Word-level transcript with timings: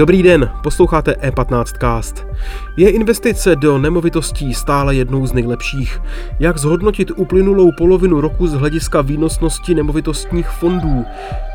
Dobrý 0.00 0.22
den, 0.22 0.50
posloucháte 0.62 1.12
E15cast. 1.12 2.26
Je 2.76 2.90
investice 2.90 3.56
do 3.56 3.78
nemovitostí 3.78 4.54
stále 4.54 4.94
jednou 4.94 5.26
z 5.26 5.32
nejlepších? 5.32 6.02
Jak 6.38 6.58
zhodnotit 6.58 7.10
uplynulou 7.16 7.72
polovinu 7.78 8.20
roku 8.20 8.46
z 8.46 8.52
hlediska 8.52 9.00
výnosnosti 9.00 9.74
nemovitostních 9.74 10.48
fondů? 10.48 11.04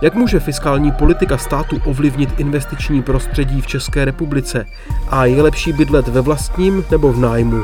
Jak 0.02 0.16
může 0.16 0.40
fiskální 0.40 0.92
politika 0.92 1.38
státu 1.38 1.82
ovlivnit 1.86 2.30
investiční 2.38 3.02
prostředí 3.04 3.62
v 3.62 3.68
České 3.68 4.06
republice? 4.06 4.66
A 5.10 5.26
je 5.26 5.42
lepší 5.42 5.74
bydlet 5.74 6.08
ve 6.08 6.22
vlastním 6.22 6.86
nebo 6.92 7.14
v 7.14 7.20
nájmu? 7.20 7.64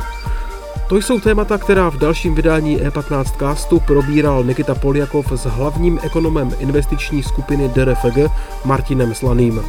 To 0.90 0.98
jsou 0.98 1.20
témata, 1.20 1.58
která 1.58 1.90
v 1.90 1.98
dalším 1.98 2.36
vydání 2.36 2.78
E15 2.78 3.24
castu 3.40 3.80
probíral 3.80 4.44
Nikita 4.44 4.76
Poljakov 4.76 5.32
s 5.32 5.46
hlavním 5.46 6.00
ekonomem 6.04 6.52
investiční 6.60 7.24
skupiny 7.24 7.70
DRFG 7.70 8.32
Martinem 8.66 9.14
Slaným. 9.14 9.62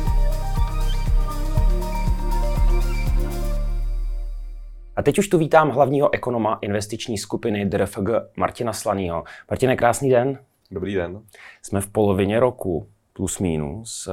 A 4.96 5.02
teď 5.02 5.18
už 5.18 5.28
tu 5.28 5.38
vítám 5.38 5.70
hlavního 5.70 6.14
ekonoma 6.14 6.58
investiční 6.60 7.18
skupiny 7.18 7.66
DRFG 7.66 8.08
Martina 8.36 8.72
Slanýho. 8.72 9.24
Martine, 9.50 9.76
krásný 9.76 10.10
den. 10.10 10.38
Dobrý 10.70 10.94
den. 10.94 11.20
Jsme 11.62 11.80
v 11.80 11.86
polovině 11.86 12.40
roku, 12.40 12.88
plus 13.12 13.38
minus. 13.38 14.08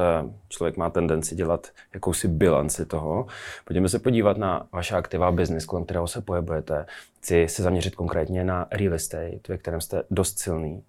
Člověk 0.49 0.77
má 0.77 0.89
tendenci 0.89 1.35
dělat 1.35 1.67
jakousi 1.93 2.27
bilanci 2.27 2.85
toho. 2.85 3.27
Pojďme 3.65 3.89
se 3.89 3.99
podívat 3.99 4.37
na 4.37 4.67
vaše 4.71 4.95
aktiva 4.95 5.31
biznis, 5.31 5.65
kolem 5.65 5.85
kterého 5.85 6.07
se 6.07 6.21
pohybujete. 6.21 6.85
Chci 7.17 7.47
se 7.47 7.63
zaměřit 7.63 7.95
konkrétně 7.95 8.43
na 8.43 8.67
real 8.71 8.93
estate, 8.93 9.39
ve 9.49 9.57
kterém 9.57 9.81
jste 9.81 10.03
dost 10.11 10.39
silný. 10.39 10.83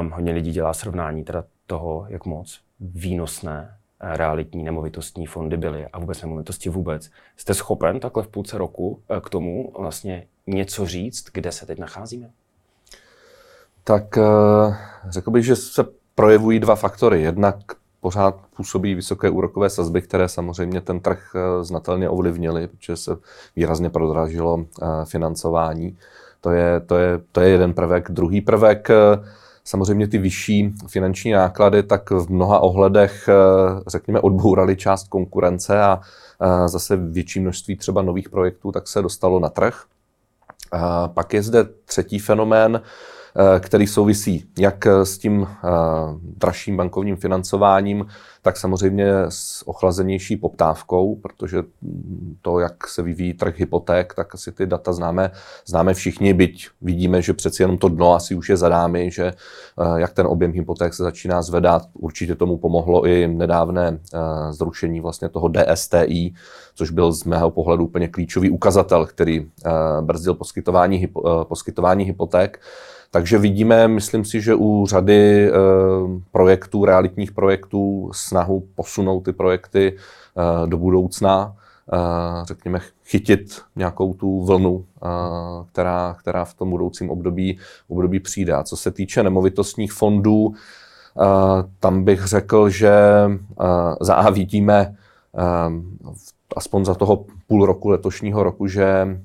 Um, 0.00 0.10
hodně 0.10 0.32
lidí 0.32 0.50
dělá 0.50 0.72
srovnání 0.72 1.24
teda 1.24 1.44
toho, 1.66 2.06
jak 2.08 2.26
moc 2.26 2.60
výnosné 2.80 3.76
realitní 4.02 4.62
nemovitostní 4.64 5.26
fondy 5.26 5.56
byly 5.56 5.86
a 5.86 5.98
vůbec 5.98 6.22
nemovitosti 6.22 6.68
vůbec. 6.68 7.10
Jste 7.36 7.54
schopen 7.54 8.00
takhle 8.00 8.22
v 8.22 8.28
půlce 8.28 8.58
roku 8.58 9.00
eh, 9.08 9.20
k 9.20 9.30
tomu 9.30 9.72
vlastně 9.78 10.26
něco 10.46 10.86
říct, 10.86 11.24
kde 11.32 11.52
se 11.52 11.66
teď 11.66 11.78
nacházíme? 11.78 12.30
Tak 13.84 14.18
eh, 14.18 14.22
řekl 15.08 15.30
bych, 15.30 15.44
že 15.44 15.56
se 15.56 15.84
projevují 16.14 16.60
dva 16.60 16.74
faktory. 16.74 17.22
Jednak 17.22 17.56
pořád 18.00 18.34
působí 18.56 18.94
vysoké 18.94 19.30
úrokové 19.30 19.70
sazby, 19.70 20.02
které 20.02 20.28
samozřejmě 20.28 20.80
ten 20.80 21.00
trh 21.00 21.32
eh, 21.34 21.64
znatelně 21.64 22.08
ovlivnily, 22.08 22.66
protože 22.66 22.96
se 22.96 23.16
výrazně 23.56 23.90
prodražilo 23.90 24.64
financování. 25.04 25.98
To 26.40 26.50
je, 26.50 26.80
to 26.80 26.96
je, 26.96 27.20
to 27.32 27.40
je 27.40 27.48
jeden 27.48 27.74
prvek. 27.74 28.10
Druhý 28.10 28.40
prvek, 28.40 28.88
samozřejmě 29.64 30.08
ty 30.08 30.18
vyšší 30.18 30.74
finanční 30.88 31.30
náklady, 31.32 31.82
tak 31.82 32.10
v 32.10 32.30
mnoha 32.30 32.58
ohledech, 32.58 33.28
eh, 33.28 33.34
řekněme, 33.86 34.20
odbourali 34.20 34.76
část 34.76 35.08
konkurence 35.08 35.82
a 35.82 36.00
zase 36.66 36.96
větší 36.96 37.40
množství 37.40 37.76
třeba 37.76 38.02
nových 38.02 38.30
projektů 38.30 38.72
tak 38.72 38.88
se 38.88 39.02
dostalo 39.02 39.40
na 39.40 39.48
trh. 39.48 39.84
Pak 41.14 41.34
je 41.34 41.42
zde 41.42 41.64
třetí 41.84 42.18
fenomén, 42.18 42.80
Eh, 42.80 43.21
který 43.60 43.86
souvisí 43.86 44.44
jak 44.58 44.86
s 44.86 45.18
tím 45.18 45.46
eh, 45.48 45.68
dražším 46.36 46.76
bankovním 46.76 47.16
financováním, 47.16 48.06
tak 48.42 48.56
samozřejmě 48.56 49.12
s 49.28 49.68
ochlazenější 49.68 50.36
poptávkou, 50.36 51.16
protože 51.16 51.62
to, 52.42 52.58
jak 52.58 52.88
se 52.88 53.02
vyvíjí 53.02 53.34
trh 53.34 53.58
hypoték, 53.58 54.14
tak 54.14 54.34
asi 54.34 54.52
ty 54.52 54.66
data 54.66 54.92
známe, 54.92 55.30
známe 55.66 55.94
všichni, 55.94 56.34
byť 56.34 56.68
vidíme, 56.80 57.22
že 57.22 57.32
přeci 57.32 57.62
jenom 57.62 57.78
to 57.78 57.88
dno 57.88 58.14
asi 58.14 58.34
už 58.34 58.48
je 58.48 58.56
za 58.56 58.68
námi, 58.68 59.10
že 59.10 59.26
eh, 59.26 60.00
jak 60.00 60.12
ten 60.12 60.26
objem 60.26 60.52
hypoték 60.52 60.94
se 60.94 61.02
začíná 61.02 61.42
zvedat. 61.42 61.82
Určitě 61.94 62.34
tomu 62.34 62.56
pomohlo 62.56 63.06
i 63.06 63.28
nedávné 63.28 63.98
zrušení 64.50 65.00
vlastně 65.00 65.28
toho 65.28 65.48
DSTI, 65.48 66.34
což 66.74 66.90
byl 66.90 67.12
z 67.12 67.24
mého 67.24 67.50
pohledu 67.50 67.84
úplně 67.84 68.08
klíčový 68.08 68.50
ukazatel, 68.50 69.06
který 69.06 69.50
brzdil 70.00 70.34
poskytování, 70.34 71.08
poskytování 71.48 72.04
hypoték. 72.04 72.60
Takže 73.14 73.38
vidíme, 73.38 73.88
myslím 73.88 74.24
si, 74.24 74.40
že 74.40 74.54
u 74.54 74.86
řady 74.86 75.48
e, 75.48 75.52
projektů, 76.30 76.84
realitních 76.84 77.32
projektů, 77.32 78.10
snahu 78.14 78.68
posunout 78.74 79.20
ty 79.20 79.32
projekty 79.32 79.96
e, 79.96 80.66
do 80.66 80.78
budoucna, 80.78 81.56
e, 81.92 82.44
řekněme, 82.44 82.80
chytit 83.04 83.62
nějakou 83.76 84.14
tu 84.14 84.44
vlnu, 84.44 84.84
která, 85.72 86.16
která 86.18 86.44
v 86.44 86.54
tom 86.54 86.70
budoucím 86.70 87.10
období, 87.10 87.58
období 87.88 88.20
přijde. 88.20 88.52
A 88.52 88.62
co 88.62 88.76
se 88.76 88.90
týče 88.90 89.22
nemovitostních 89.22 89.92
fondů, 89.92 90.54
tam 91.80 92.04
bych 92.04 92.26
řekl, 92.26 92.68
že 92.68 92.92
za 94.00 94.30
e, 94.30 94.94
aspoň 96.56 96.84
za 96.84 96.94
toho 96.94 97.24
půl 97.46 97.66
roku 97.66 97.88
letošního 97.88 98.42
roku, 98.42 98.66
že, 98.66 99.18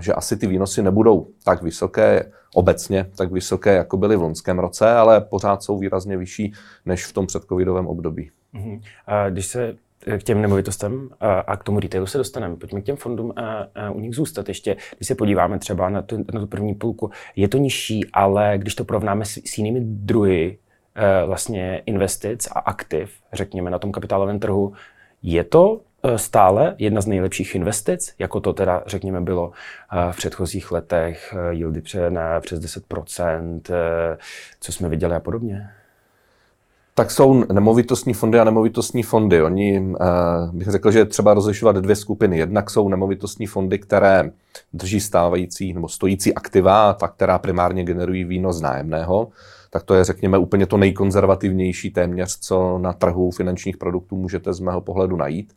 že 0.00 0.12
asi 0.12 0.36
ty 0.36 0.46
výnosy 0.46 0.82
nebudou 0.82 1.26
tak 1.44 1.62
vysoké 1.62 2.32
obecně, 2.54 3.06
tak 3.16 3.32
vysoké, 3.32 3.74
jako 3.74 3.96
byly 3.96 4.16
v 4.16 4.22
loňském 4.22 4.58
roce, 4.58 4.90
ale 4.90 5.20
pořád 5.20 5.62
jsou 5.62 5.78
výrazně 5.78 6.16
vyšší 6.16 6.52
než 6.86 7.06
v 7.06 7.12
tom 7.12 7.26
předcovidovém 7.26 7.86
období. 7.86 8.30
Uh-huh. 8.54 8.80
A 9.06 9.30
když 9.30 9.46
se 9.46 9.76
k 10.18 10.22
těm 10.22 10.42
nemovitostem 10.42 11.08
a 11.46 11.56
k 11.56 11.64
tomu 11.64 11.80
retailu 11.80 12.06
se 12.06 12.18
dostaneme. 12.18 12.56
Pojďme 12.56 12.80
k 12.80 12.84
těm 12.84 12.96
fondům 12.96 13.32
a, 13.36 13.90
u 13.90 14.00
nich 14.00 14.14
zůstat 14.14 14.48
ještě. 14.48 14.76
Když 14.96 15.08
se 15.08 15.14
podíváme 15.14 15.58
třeba 15.58 15.88
na 15.88 16.02
tu, 16.02 16.24
na 16.32 16.40
tu 16.40 16.46
první 16.46 16.74
půlku, 16.74 17.10
je 17.36 17.48
to 17.48 17.58
nižší, 17.58 18.10
ale 18.12 18.54
když 18.58 18.74
to 18.74 18.84
porovnáme 18.84 19.24
s, 19.24 19.30
s 19.30 19.58
jinými 19.58 19.80
druhy 19.80 20.58
vlastně 21.26 21.82
investic 21.86 22.48
a 22.52 22.58
aktiv, 22.58 23.10
řekněme, 23.32 23.70
na 23.70 23.78
tom 23.78 23.92
kapitálovém 23.92 24.38
trhu, 24.38 24.72
je 25.22 25.44
to 25.44 25.80
Eh, 25.80 25.89
stále 26.16 26.74
jedna 26.78 27.00
z 27.00 27.06
nejlepších 27.06 27.54
investic, 27.54 28.14
jako 28.18 28.40
to 28.40 28.52
teda, 28.52 28.82
řekněme, 28.86 29.20
bylo 29.20 29.52
eh, 29.92 30.12
v 30.12 30.16
předchozích 30.16 30.72
letech, 30.72 31.34
eh, 31.36 31.54
yieldy 31.54 31.80
přes 31.80 32.60
10%, 32.60 33.60
co 34.60 34.72
jsme 34.72 34.88
viděli 34.88 35.14
a 35.14 35.20
podobně? 35.20 35.70
Tak 36.94 37.10
jsou 37.10 37.44
nemovitostní 37.52 38.14
fondy 38.14 38.40
a 38.40 38.44
nemovitostní 38.44 39.02
fondy. 39.02 39.42
Oni, 39.42 39.94
bych 40.52 40.68
řekl, 40.68 40.90
že 40.90 41.04
třeba 41.04 41.34
rozlišovat 41.34 41.76
dvě 41.76 41.96
skupiny. 41.96 42.38
Jednak 42.38 42.70
jsou 42.70 42.88
nemovitostní 42.88 43.46
fondy, 43.46 43.78
které 43.78 44.30
drží 44.72 45.00
stávající 45.00 45.72
nebo 45.72 45.88
stojící 45.88 46.34
aktiva, 46.34 46.94
ta, 46.94 47.08
která 47.08 47.38
primárně 47.38 47.84
generují 47.84 48.24
výnos 48.24 48.60
nájemného 48.60 49.28
tak 49.70 49.82
to 49.82 49.94
je, 49.94 50.04
řekněme, 50.04 50.38
úplně 50.38 50.66
to 50.66 50.76
nejkonzervativnější 50.76 51.90
téměř, 51.90 52.38
co 52.40 52.78
na 52.78 52.92
trhu 52.92 53.30
finančních 53.30 53.76
produktů 53.76 54.16
můžete 54.16 54.52
z 54.52 54.60
mého 54.60 54.80
pohledu 54.80 55.16
najít. 55.16 55.52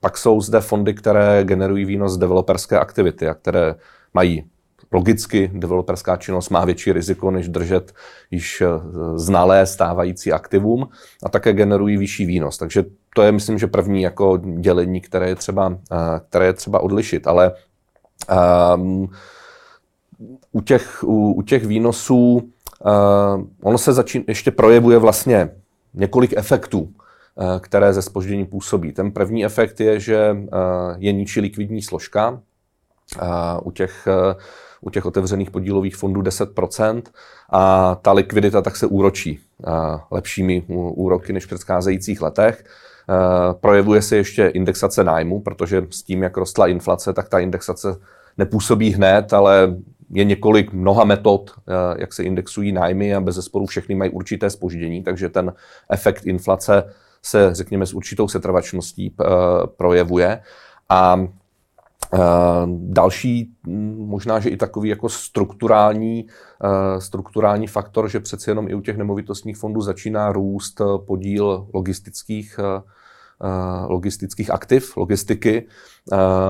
Pak 0.00 0.18
jsou 0.18 0.40
zde 0.40 0.60
fondy, 0.60 0.94
které 0.94 1.44
generují 1.44 1.84
výnos 1.84 2.12
z 2.12 2.18
developerské 2.18 2.78
aktivity 2.78 3.28
a 3.28 3.34
které 3.34 3.74
mají 4.14 4.44
logicky 4.92 5.50
developerská 5.54 6.16
činnost 6.16 6.48
má 6.48 6.64
větší 6.64 6.92
riziko, 6.92 7.30
než 7.30 7.48
držet 7.48 7.92
již 8.30 8.60
eh, 8.60 8.66
znalé 9.14 9.66
stávající 9.66 10.32
aktivum 10.32 10.88
a 11.22 11.28
také 11.28 11.52
generují 11.52 11.96
vyšší 11.96 12.26
výnos. 12.26 12.58
Takže 12.58 12.84
to 13.14 13.22
je, 13.22 13.32
myslím, 13.32 13.58
že 13.58 13.66
první 13.66 14.02
jako 14.02 14.36
dělení, 14.36 15.00
které 15.00 15.28
je 15.28 15.34
třeba, 15.34 15.78
eh, 15.92 15.96
které 16.28 16.46
je 16.46 16.52
třeba 16.52 16.80
odlišit. 16.80 17.26
Ale 17.26 17.52
um, 18.74 19.08
u, 20.52 20.60
těch, 20.60 21.04
u, 21.04 21.32
u 21.32 21.42
těch 21.42 21.66
výnosů 21.66 22.50
uh, 22.84 23.44
ono 23.62 23.78
se 23.78 23.92
začín, 23.92 24.24
ještě 24.28 24.50
projevuje 24.50 24.98
vlastně 24.98 25.50
několik 25.94 26.34
efektů. 26.36 26.88
Eh, 27.40 27.60
které 27.60 27.92
ze 27.92 28.02
spoždění 28.02 28.46
působí. 28.46 28.92
Ten 28.92 29.10
první 29.10 29.44
efekt 29.44 29.80
je, 29.80 30.00
že 30.00 30.36
eh, 30.36 30.56
je 30.96 31.12
nižší 31.12 31.40
likvidní 31.40 31.82
složka 31.82 32.40
eh, 33.22 33.26
u 33.62 33.70
těch, 33.70 34.08
u 34.80 34.90
těch 34.90 35.06
otevřených 35.06 35.50
podílových 35.50 35.96
fondů 35.96 36.22
10% 36.22 37.02
a 37.50 37.94
ta 37.94 38.12
likvidita 38.12 38.62
tak 38.62 38.76
se 38.76 38.86
úročí 38.86 39.40
lepšími 40.10 40.62
úroky 40.68 41.32
než 41.32 41.44
v 41.44 41.46
předcházejících 41.46 42.22
letech. 42.22 42.64
Projevuje 43.60 44.02
se 44.02 44.16
ještě 44.16 44.46
indexace 44.46 45.04
nájmu, 45.04 45.40
protože 45.40 45.86
s 45.90 46.02
tím, 46.02 46.22
jak 46.22 46.36
rostla 46.36 46.66
inflace, 46.66 47.12
tak 47.12 47.28
ta 47.28 47.38
indexace 47.38 47.96
nepůsobí 48.38 48.90
hned, 48.90 49.32
ale 49.32 49.76
je 50.10 50.24
několik 50.24 50.72
mnoha 50.72 51.04
metod, 51.04 51.50
jak 51.98 52.12
se 52.12 52.22
indexují 52.22 52.72
nájmy 52.72 53.14
a 53.14 53.20
bez 53.20 53.34
zesporu 53.34 53.66
všechny 53.66 53.94
mají 53.94 54.10
určité 54.10 54.50
spoždění, 54.50 55.02
takže 55.02 55.28
ten 55.28 55.52
efekt 55.90 56.26
inflace 56.26 56.84
se, 57.22 57.54
řekněme, 57.54 57.86
s 57.86 57.94
určitou 57.94 58.28
setrvačností 58.28 59.14
eh, 59.20 59.24
projevuje. 59.76 60.40
A 60.88 61.20
eh, 62.14 62.18
další, 62.66 63.50
možná, 63.96 64.40
že 64.40 64.48
i 64.48 64.56
takový 64.56 64.88
jako 64.88 65.08
strukturální, 65.08 66.26
eh, 66.64 67.00
strukturální 67.00 67.66
faktor, 67.66 68.08
že 68.08 68.20
přece 68.20 68.50
jenom 68.50 68.68
i 68.68 68.74
u 68.74 68.80
těch 68.80 68.96
nemovitostních 68.96 69.56
fondů 69.56 69.80
začíná 69.80 70.32
růst 70.32 70.80
podíl 71.06 71.68
logistických 71.74 72.60
logistických 73.88 74.50
aktiv, 74.50 74.96
logistiky, 74.96 75.66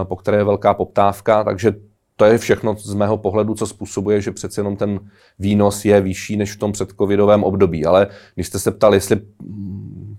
po 0.05 0.17
které 0.17 0.37
je 0.37 0.44
velká 0.44 0.75
poptávka, 0.75 1.44
takže 1.44 1.73
to 2.19 2.25
je 2.25 2.38
všechno 2.38 2.76
z 2.79 2.94
mého 2.94 3.17
pohledu, 3.19 3.55
co 3.55 3.67
způsobuje, 3.67 4.21
že 4.21 4.32
přece 4.32 4.61
jenom 4.61 4.76
ten 4.76 5.00
výnos 5.38 5.85
je 5.85 6.00
vyšší 6.00 6.37
než 6.37 6.53
v 6.53 6.59
tom 6.59 6.73
předcovidovém 6.73 7.44
období. 7.44 7.87
Ale 7.87 8.06
když 8.35 8.47
jste 8.47 8.59
se 8.59 8.71
ptal, 8.71 8.94
jestli 8.94 9.21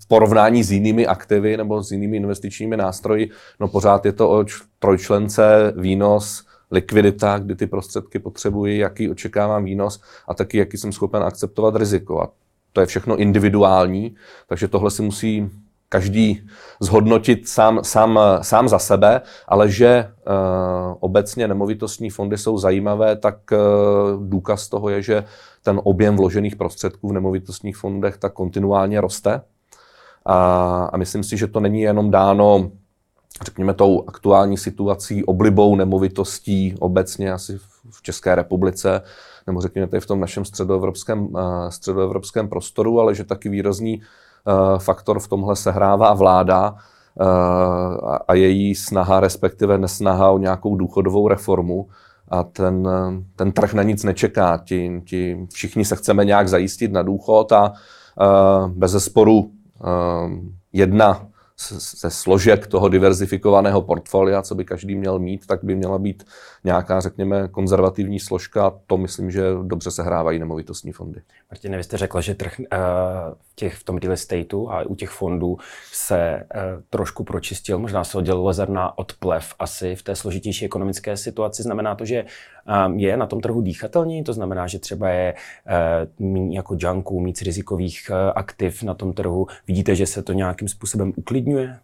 porovnání 0.07 0.63
s 0.63 0.71
jinými 0.71 1.07
aktivy 1.07 1.57
nebo 1.57 1.83
s 1.83 1.91
jinými 1.91 2.17
investičními 2.17 2.77
nástroji, 2.77 3.29
no 3.59 3.67
pořád 3.67 4.05
je 4.05 4.13
to 4.13 4.29
o 4.29 4.45
trojčlence, 4.79 5.73
výnos, 5.77 6.45
likvidita, 6.71 7.37
kdy 7.39 7.55
ty 7.55 7.67
prostředky 7.67 8.19
potřebuji, 8.19 8.79
jaký 8.79 9.09
očekávám 9.09 9.65
výnos 9.65 10.01
a 10.27 10.33
taky, 10.33 10.57
jaký 10.57 10.77
jsem 10.77 10.91
schopen 10.91 11.23
akceptovat 11.23 11.75
riziko. 11.75 12.21
A 12.21 12.31
to 12.73 12.81
je 12.81 12.87
všechno 12.87 13.15
individuální, 13.15 14.15
takže 14.47 14.67
tohle 14.67 14.91
si 14.91 15.01
musí 15.01 15.49
každý 15.89 16.47
zhodnotit 16.79 17.47
sám, 17.47 17.79
sám, 17.83 18.19
sám 18.41 18.69
za 18.69 18.79
sebe, 18.79 19.21
ale 19.47 19.69
že 19.69 20.11
uh, 20.27 20.95
obecně 20.99 21.47
nemovitostní 21.47 22.09
fondy 22.09 22.37
jsou 22.37 22.57
zajímavé, 22.57 23.15
tak 23.15 23.37
uh, 23.51 24.27
důkaz 24.27 24.69
toho 24.69 24.89
je, 24.89 25.01
že 25.01 25.23
ten 25.63 25.81
objem 25.83 26.15
vložených 26.15 26.55
prostředků 26.55 27.09
v 27.09 27.13
nemovitostních 27.13 27.77
fondech 27.77 28.17
tak 28.17 28.33
kontinuálně 28.33 29.01
roste. 29.01 29.41
A, 30.29 30.89
a 30.93 30.97
myslím 30.97 31.23
si, 31.23 31.37
že 31.37 31.47
to 31.47 31.59
není 31.59 31.81
jenom 31.81 32.11
dáno 32.11 32.71
řekněme, 33.43 33.73
tou 33.73 34.03
aktuální 34.07 34.57
situací, 34.57 35.25
oblibou 35.25 35.75
nemovitostí 35.75 36.75
obecně 36.79 37.33
asi 37.33 37.57
v 37.89 38.01
České 38.01 38.35
republice, 38.35 39.01
nebo 39.47 39.61
řekněme 39.61 39.87
tady 39.87 40.01
v 40.01 40.05
tom 40.05 40.19
našem 40.19 40.45
středoevropském, 40.45 41.27
eh, 41.37 41.71
středoevropském 41.71 42.49
prostoru, 42.49 42.99
ale 42.99 43.15
že 43.15 43.23
taky 43.23 43.49
výrazný 43.49 44.01
eh, 44.01 44.79
faktor 44.79 45.19
v 45.19 45.27
tomhle 45.27 45.55
sehrává 45.55 46.13
vláda 46.13 46.75
eh, 46.75 47.25
a 48.27 48.33
její 48.33 48.75
snaha, 48.75 49.19
respektive 49.19 49.77
nesnaha 49.77 50.31
o 50.31 50.37
nějakou 50.37 50.75
důchodovou 50.75 51.27
reformu. 51.27 51.87
A 52.31 52.43
ten, 52.43 52.87
ten 53.35 53.51
trh 53.51 53.73
na 53.73 53.83
nic 53.83 54.03
nečeká. 54.03 54.57
Ti, 54.57 55.01
ti 55.05 55.47
všichni 55.53 55.85
se 55.85 55.95
chceme 55.95 56.25
nějak 56.25 56.47
zajistit 56.47 56.91
na 56.91 57.01
důchod 57.01 57.51
a 57.51 57.73
bez 58.67 58.91
zesporu 58.91 59.51
jedna 60.73 61.27
ze 61.79 62.09
složek 62.09 62.67
toho 62.67 62.89
diverzifikovaného 62.89 63.81
portfolia, 63.81 64.41
co 64.41 64.55
by 64.55 64.65
každý 64.65 64.95
měl 64.95 65.19
mít, 65.19 65.47
tak 65.47 65.63
by 65.63 65.75
měla 65.75 65.97
být 65.97 66.23
nějaká, 66.63 66.99
řekněme, 66.99 67.47
konzervativní 67.47 68.19
složka. 68.19 68.73
To 68.87 68.97
myslím, 68.97 69.31
že 69.31 69.43
dobře 69.63 69.91
se 69.91 70.03
hrávají 70.03 70.39
nemovitostní 70.39 70.91
fondy. 70.91 71.21
Martin, 71.51 71.75
vy 71.75 71.83
jste 71.83 71.97
řekla, 71.97 72.21
že 72.21 72.35
trh 72.35 72.59
uh, 72.59 72.65
v, 73.51 73.55
těch, 73.55 73.75
v 73.75 73.83
tom 73.83 73.97
real 73.97 74.13
estateu 74.13 74.69
a 74.69 74.81
u 74.81 74.95
těch 74.95 75.09
fondů 75.09 75.57
se 75.91 76.47
uh, 76.55 76.61
trošku 76.89 77.23
pročistil, 77.23 77.79
možná 77.79 78.03
se 78.03 78.17
oddělilo 78.17 78.53
zrna 78.53 78.97
od 78.97 79.13
plev 79.13 79.55
asi 79.59 79.95
v 79.95 80.03
té 80.03 80.15
složitější 80.15 80.65
ekonomické 80.65 81.17
situaci. 81.17 81.63
Znamená 81.63 81.95
to, 81.95 82.05
že 82.05 82.25
um, 82.85 82.99
je 82.99 83.17
na 83.17 83.25
tom 83.25 83.41
trhu 83.41 83.61
dýchatelný, 83.61 84.23
to 84.23 84.33
znamená, 84.33 84.67
že 84.67 84.79
třeba 84.79 85.09
je 85.09 85.33
uh, 86.19 86.27
méně 86.27 86.57
jako 86.57 86.75
junků, 86.79 87.23
víc 87.23 87.41
rizikových 87.41 88.11
uh, 88.11 88.31
aktiv 88.35 88.83
na 88.83 88.93
tom 88.93 89.13
trhu. 89.13 89.47
Vidíte, 89.67 89.95
že 89.95 90.05
se 90.05 90.23
to 90.23 90.33
nějakým 90.33 90.67
způsobem 90.67 91.13
uklidňuje? 91.15 91.79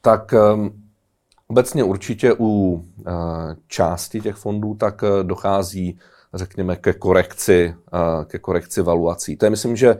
Tak 0.00 0.34
um 0.54 0.87
Obecně 1.50 1.84
určitě 1.84 2.34
u 2.38 2.82
eh, 3.00 3.10
části 3.66 4.20
těch 4.20 4.36
fondů 4.36 4.74
tak 4.74 5.04
eh, 5.04 5.24
dochází, 5.24 5.98
řekněme, 6.34 6.76
ke 6.76 6.92
korekci, 6.92 7.74
eh, 7.94 8.24
ke 8.24 8.38
korekci 8.38 8.82
valuací. 8.82 9.36
To 9.36 9.46
je, 9.46 9.50
myslím, 9.50 9.76
že 9.76 9.98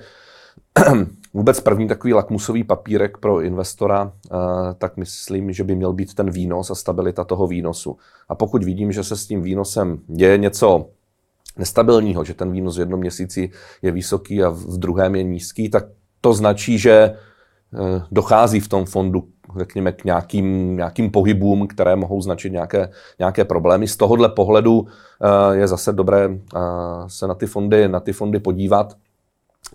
vůbec 1.34 1.60
první 1.60 1.88
takový 1.88 2.14
lakmusový 2.14 2.64
papírek 2.64 3.18
pro 3.18 3.40
investora, 3.40 4.12
tak 4.78 4.96
myslím, 4.96 5.52
že 5.52 5.64
by 5.64 5.74
měl 5.74 5.92
být 5.92 6.14
ten 6.14 6.30
výnos 6.30 6.70
a 6.70 6.74
stabilita 6.74 7.24
toho 7.24 7.46
výnosu. 7.46 7.96
A 8.28 8.34
pokud 8.34 8.64
vidím, 8.64 8.92
že 8.92 9.04
se 9.04 9.16
s 9.16 9.26
tím 9.26 9.42
výnosem 9.42 9.98
děje 10.06 10.38
něco 10.38 10.86
nestabilního, 11.58 12.24
že 12.24 12.34
ten 12.34 12.52
výnos 12.52 12.76
v 12.76 12.80
jednom 12.80 13.00
měsíci 13.00 13.50
je 13.82 13.92
vysoký 13.92 14.42
a 14.42 14.48
v 14.48 14.78
druhém 14.78 15.14
je 15.14 15.22
nízký, 15.22 15.68
tak 15.68 15.84
to 16.20 16.32
značí, 16.32 16.78
že 16.78 17.16
dochází 18.10 18.60
v 18.60 18.68
tom 18.68 18.84
fondu 18.84 19.28
řekněme, 19.56 19.92
k 19.92 20.04
nějakým, 20.04 20.76
nějakým 20.76 21.10
pohybům, 21.10 21.66
které 21.66 21.96
mohou 21.96 22.20
značit 22.22 22.52
nějaké, 22.52 22.90
nějaké 23.18 23.44
problémy. 23.44 23.88
Z 23.88 23.96
tohohle 23.96 24.28
pohledu 24.28 24.86
eh, 24.86 25.56
je 25.56 25.68
zase 25.68 25.92
dobré 25.92 26.28
eh, 26.30 26.60
se 27.06 27.26
na 27.26 27.34
ty 27.34 27.46
fondy, 27.46 27.88
na 27.88 28.00
ty 28.00 28.12
fondy 28.12 28.38
podívat. 28.38 28.96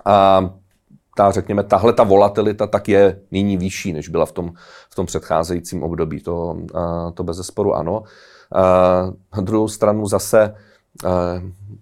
A 0.05 0.49
ta, 1.15 1.31
řekněme, 1.31 1.63
tahle 1.63 1.93
ta 1.93 2.03
volatilita 2.03 2.67
tak 2.67 2.89
je 2.89 3.19
nyní 3.31 3.57
vyšší, 3.57 3.93
než 3.93 4.09
byla 4.09 4.25
v 4.25 4.31
tom, 4.31 4.53
v 4.89 4.95
tom 4.95 5.05
předcházejícím 5.05 5.83
období. 5.83 6.21
To, 6.21 6.57
eh, 6.75 7.11
to 7.13 7.23
bez 7.23 7.37
zesporu 7.37 7.75
ano. 7.75 8.03
Na 9.35 9.41
druhou 9.41 9.67
stranu 9.67 10.07
zase 10.07 10.55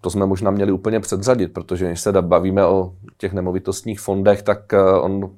to 0.02 0.10
jsme 0.10 0.26
možná 0.26 0.52
měli 0.52 0.72
úplně 0.72 1.00
předřadit, 1.00 1.48
protože 1.48 1.88
když 1.88 2.02
se 2.02 2.22
bavíme 2.22 2.66
o 2.66 2.94
těch 3.18 3.34
nemovitostních 3.34 4.00
fondech, 4.00 4.42
tak 4.42 4.74
on 5.02 5.30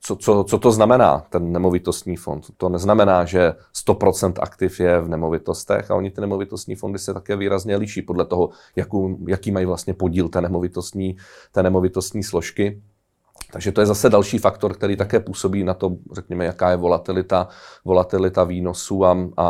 co, 0.00 0.16
co, 0.16 0.44
co 0.44 0.58
to 0.58 0.72
znamená, 0.72 1.26
ten 1.30 1.52
nemovitostní 1.52 2.16
fond? 2.16 2.46
To 2.56 2.68
neznamená, 2.68 3.24
že 3.24 3.54
100% 3.86 4.32
aktiv 4.40 4.80
je 4.80 5.00
v 5.00 5.08
nemovitostech 5.08 5.90
a 5.90 5.94
oni 5.94 6.10
ty 6.10 6.20
nemovitostní 6.20 6.74
fondy 6.74 6.98
se 6.98 7.14
také 7.14 7.36
výrazně 7.36 7.76
liší 7.76 8.02
podle 8.02 8.24
toho, 8.24 8.50
jakou, 8.76 9.16
jaký 9.28 9.50
mají 9.52 9.66
vlastně 9.66 9.94
podíl 9.94 10.28
té 10.28 10.40
nemovitostní, 10.40 11.16
té 11.52 11.62
nemovitostní 11.62 12.22
složky. 12.22 12.82
Takže 13.52 13.72
to 13.72 13.80
je 13.80 13.86
zase 13.86 14.10
další 14.10 14.38
faktor, 14.38 14.74
který 14.74 14.96
také 14.96 15.20
působí 15.20 15.64
na 15.64 15.74
to, 15.74 15.96
řekněme, 16.12 16.44
jaká 16.44 16.70
je 16.70 16.76
volatilita, 16.76 17.48
volatilita 17.84 18.44
výnosů 18.44 19.04
a, 19.04 19.16
a, 19.36 19.46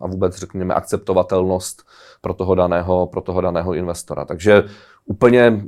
a 0.00 0.06
vůbec, 0.06 0.36
řekněme, 0.36 0.74
akceptovatelnost 0.74 1.82
pro 2.20 2.34
toho 2.34 2.54
daného, 2.54 3.06
pro 3.06 3.20
toho 3.20 3.40
daného 3.40 3.74
investora. 3.74 4.24
Takže 4.24 4.64
úplně 5.08 5.62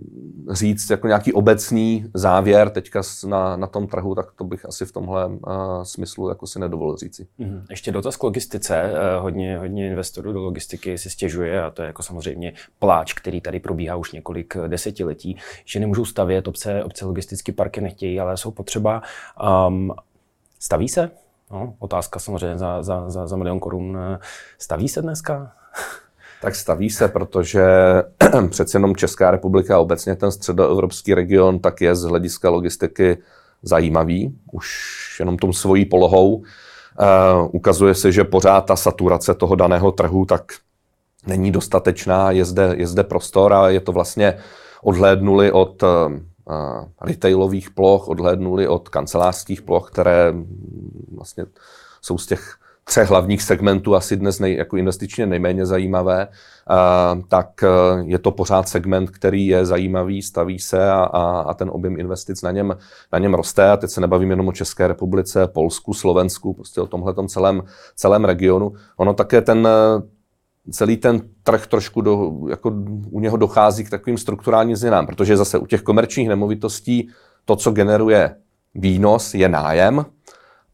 říct 0.50 0.90
jako 0.90 1.06
nějaký 1.06 1.32
obecný 1.32 2.10
závěr 2.14 2.70
teďka 2.70 3.02
na, 3.26 3.56
na 3.56 3.66
tom 3.66 3.86
trhu, 3.86 4.14
tak 4.14 4.32
to 4.32 4.44
bych 4.44 4.66
asi 4.66 4.86
v 4.86 4.92
tomhle 4.92 5.26
uh, 5.26 5.82
smyslu 5.82 6.28
jako 6.28 6.46
si 6.46 6.58
nedovolil 6.58 6.96
říci. 6.96 7.26
Mm-hmm. 7.40 7.62
Ještě 7.70 7.92
dotaz 7.92 8.16
k 8.16 8.22
logistice. 8.22 8.92
Uh, 8.92 9.22
hodně, 9.22 9.58
hodně 9.58 9.86
investorů 9.86 10.32
do 10.32 10.40
logistiky 10.40 10.98
si 10.98 11.10
stěžuje 11.10 11.62
a 11.62 11.70
to 11.70 11.82
je 11.82 11.86
jako 11.86 12.02
samozřejmě 12.02 12.52
pláč, 12.78 13.12
který 13.12 13.40
tady 13.40 13.60
probíhá 13.60 13.96
už 13.96 14.12
několik 14.12 14.56
desetiletí, 14.66 15.36
že 15.64 15.80
nemůžou 15.80 16.04
stavět, 16.04 16.48
obce, 16.48 16.84
obce 16.84 17.04
logistické 17.04 17.52
parky 17.52 17.80
nechtějí, 17.80 18.20
ale 18.20 18.36
jsou 18.36 18.50
potřeba. 18.50 19.02
Um, 19.68 19.92
staví 20.58 20.88
se? 20.88 21.10
No, 21.50 21.74
otázka 21.78 22.18
samozřejmě 22.18 22.58
za, 22.58 22.82
za, 22.82 23.10
za, 23.10 23.26
za 23.26 23.36
milion 23.36 23.60
korun. 23.60 23.98
Staví 24.58 24.88
se 24.88 25.02
dneska? 25.02 25.52
Tak 26.42 26.54
staví 26.54 26.90
se, 26.90 27.08
protože 27.08 27.64
přece 28.48 28.76
jenom 28.76 28.96
Česká 28.96 29.30
republika 29.30 29.76
a 29.76 29.78
obecně 29.78 30.16
ten 30.16 30.32
středoevropský 30.32 31.14
region 31.14 31.58
tak 31.58 31.80
je 31.80 31.94
z 31.94 32.02
hlediska 32.02 32.50
logistiky 32.50 33.18
zajímavý, 33.62 34.38
už 34.52 35.16
jenom 35.20 35.36
tom 35.36 35.52
svojí 35.52 35.84
polohou. 35.84 36.34
Uh, 36.34 36.44
ukazuje 37.52 37.94
se, 37.94 38.12
že 38.12 38.24
pořád 38.24 38.60
ta 38.60 38.76
saturace 38.76 39.34
toho 39.34 39.54
daného 39.54 39.92
trhu 39.92 40.24
tak 40.24 40.52
není 41.26 41.52
dostatečná, 41.52 42.30
je 42.30 42.44
zde, 42.44 42.74
je 42.76 42.86
zde 42.86 43.04
prostor 43.04 43.52
a 43.52 43.68
je 43.68 43.80
to 43.80 43.92
vlastně 43.92 44.38
odhlédnuli 44.82 45.52
od 45.52 45.82
uh, 45.82 45.88
retailových 47.00 47.70
ploch, 47.70 48.08
odhlédnuli 48.08 48.68
od 48.68 48.88
kancelářských 48.88 49.62
ploch, 49.62 49.90
které 49.90 50.34
vlastně 51.12 51.46
jsou 52.02 52.18
z 52.18 52.26
těch 52.26 52.56
třech 52.90 53.10
hlavních 53.10 53.42
segmentů, 53.42 53.94
asi 53.94 54.16
dnes 54.16 54.38
nej, 54.38 54.56
jako 54.56 54.76
investičně 54.76 55.26
nejméně 55.26 55.66
zajímavé, 55.66 56.28
tak 57.28 57.48
uh, 57.62 58.08
je 58.08 58.18
to 58.18 58.30
pořád 58.30 58.68
segment, 58.68 59.10
který 59.10 59.46
je 59.46 59.66
zajímavý, 59.66 60.22
staví 60.22 60.58
se 60.58 60.90
a, 60.90 61.02
a, 61.02 61.40
a 61.40 61.54
ten 61.54 61.70
objem 61.72 62.00
investic 62.00 62.42
na 62.42 62.50
něm, 62.50 62.76
na 63.12 63.18
něm 63.18 63.34
roste. 63.34 63.70
A 63.70 63.76
teď 63.76 63.90
se 63.90 64.00
nebavím 64.00 64.30
jenom 64.30 64.48
o 64.48 64.52
České 64.52 64.88
republice, 64.88 65.46
Polsku, 65.46 65.94
Slovensku, 65.94 66.54
prostě 66.54 66.80
o 66.80 66.86
tomhle 66.86 67.14
celém, 67.26 67.62
celém 67.96 68.24
regionu. 68.24 68.72
Ono 68.96 69.14
také 69.14 69.40
ten 69.40 69.68
celý 70.70 70.96
ten 70.96 71.20
trh 71.42 71.66
trošku 71.66 72.00
do, 72.00 72.32
jako 72.50 72.72
u 73.10 73.20
něho 73.20 73.36
dochází 73.36 73.84
k 73.84 73.90
takovým 73.90 74.18
strukturálním 74.18 74.76
změnám, 74.76 75.06
protože 75.06 75.36
zase 75.36 75.58
u 75.58 75.66
těch 75.66 75.82
komerčních 75.82 76.28
nemovitostí 76.28 77.08
to, 77.44 77.56
co 77.56 77.70
generuje 77.70 78.36
výnos, 78.74 79.34
je 79.34 79.48
nájem, 79.48 80.04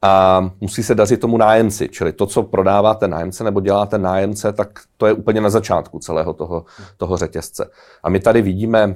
a 0.03 0.51
musí 0.61 0.83
se 0.83 0.95
dařit 0.95 1.21
tomu 1.21 1.37
nájemci, 1.37 1.89
čili 1.89 2.13
to, 2.13 2.27
co 2.27 2.43
prodává 2.43 2.95
ten 2.95 3.11
nájemce 3.11 3.45
nebo 3.45 3.61
dělá 3.61 3.87
ten 3.87 4.03
nájemce, 4.03 4.53
tak 4.53 4.69
to 4.97 5.07
je 5.07 5.13
úplně 5.13 5.41
na 5.41 5.51
začátku 5.51 5.99
celého 5.99 6.33
toho, 6.33 6.65
toho 6.97 7.17
řetězce. 7.17 7.71
A 8.03 8.11
my 8.11 8.21
tady 8.21 8.43
vidíme, 8.43 8.95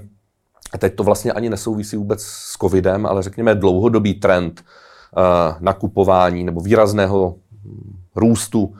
teď 0.78 0.94
to 0.94 1.04
vlastně 1.04 1.32
ani 1.32 1.50
nesouvisí 1.50 1.96
vůbec 1.96 2.22
s 2.22 2.56
covidem, 2.60 3.06
ale 3.06 3.22
řekněme 3.22 3.54
dlouhodobý 3.54 4.14
trend 4.14 4.64
uh, 4.64 5.54
nakupování 5.60 6.44
nebo 6.44 6.60
výrazného 6.60 7.34
růstu 8.16 8.74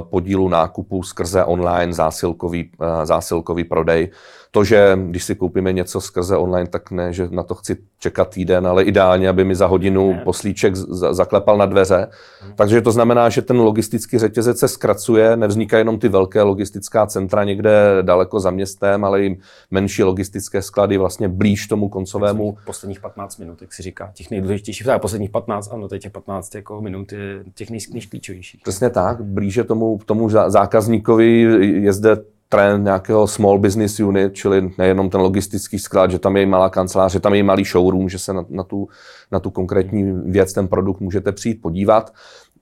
podílu 0.00 0.48
nákupu 0.48 1.02
skrze 1.02 1.44
online 1.44 1.92
zásilkový, 1.92 2.70
zásilkový 3.04 3.64
prodej 3.64 4.10
to, 4.50 4.64
že 4.64 4.98
když 5.06 5.24
si 5.24 5.34
koupíme 5.34 5.72
něco 5.72 6.00
skrze 6.00 6.36
online, 6.36 6.68
tak 6.68 6.90
ne, 6.90 7.12
že 7.12 7.28
na 7.30 7.42
to 7.42 7.54
chci 7.54 7.76
čekat 7.98 8.28
týden, 8.28 8.66
ale 8.66 8.84
ideálně, 8.84 9.28
aby 9.28 9.44
mi 9.44 9.54
za 9.54 9.66
hodinu 9.66 10.12
ne. 10.12 10.20
poslíček 10.24 10.76
zaklepal 10.76 11.56
na 11.56 11.66
dveře. 11.66 12.08
Hmm. 12.42 12.52
Takže 12.56 12.80
to 12.80 12.92
znamená, 12.92 13.28
že 13.28 13.42
ten 13.42 13.56
logistický 13.56 14.18
řetězec 14.18 14.58
se 14.58 14.68
zkracuje, 14.68 15.36
nevznikají 15.36 15.80
jenom 15.80 15.98
ty 15.98 16.08
velké 16.08 16.42
logistická 16.42 17.06
centra 17.06 17.44
někde 17.44 17.98
daleko 18.02 18.40
za 18.40 18.50
městem, 18.50 19.04
ale 19.04 19.24
i 19.24 19.38
menší 19.70 20.02
logistické 20.02 20.62
sklady 20.62 20.98
vlastně 20.98 21.28
blíž 21.28 21.66
tomu 21.66 21.88
koncovému. 21.88 22.56
Posledních 22.66 23.00
15 23.00 23.38
minut, 23.38 23.62
jak 23.62 23.72
si 23.72 23.82
říká, 23.82 24.10
těch 24.14 24.30
nejdůležitějších, 24.30 24.86
posledních 24.98 25.30
15, 25.30 25.72
ano, 25.72 25.88
teď 25.88 26.02
těch 26.02 26.12
15 26.12 26.54
jako 26.54 26.80
minut 26.80 27.12
je 27.12 27.44
těch 27.54 27.70
nejklíčovějších. 27.70 28.60
Přesně 28.62 28.90
tak, 28.90 29.20
blíže 29.48 29.64
tomu, 29.64 29.98
tomu 30.04 30.28
zákazníkovi 30.28 31.40
je 31.84 31.92
zde 31.92 32.16
trend 32.48 32.84
nějakého 32.84 33.26
small 33.26 33.58
business 33.58 34.00
unit, 34.00 34.34
čili 34.34 34.70
nejenom 34.78 35.10
ten 35.10 35.20
logistický 35.20 35.78
sklad, 35.78 36.10
že 36.10 36.18
tam 36.18 36.36
je 36.36 36.46
malá 36.46 36.68
kancelář, 36.68 37.12
že 37.12 37.20
tam 37.20 37.34
je 37.34 37.42
malý 37.42 37.64
showroom, 37.64 38.08
že 38.08 38.18
se 38.18 38.32
na, 38.32 38.44
na, 38.48 38.62
tu, 38.62 38.88
na 39.32 39.40
tu 39.40 39.50
konkrétní 39.50 40.12
věc, 40.12 40.52
ten 40.52 40.68
produkt 40.68 41.00
můžete 41.00 41.32
přijít 41.32 41.62
podívat. 41.62 42.12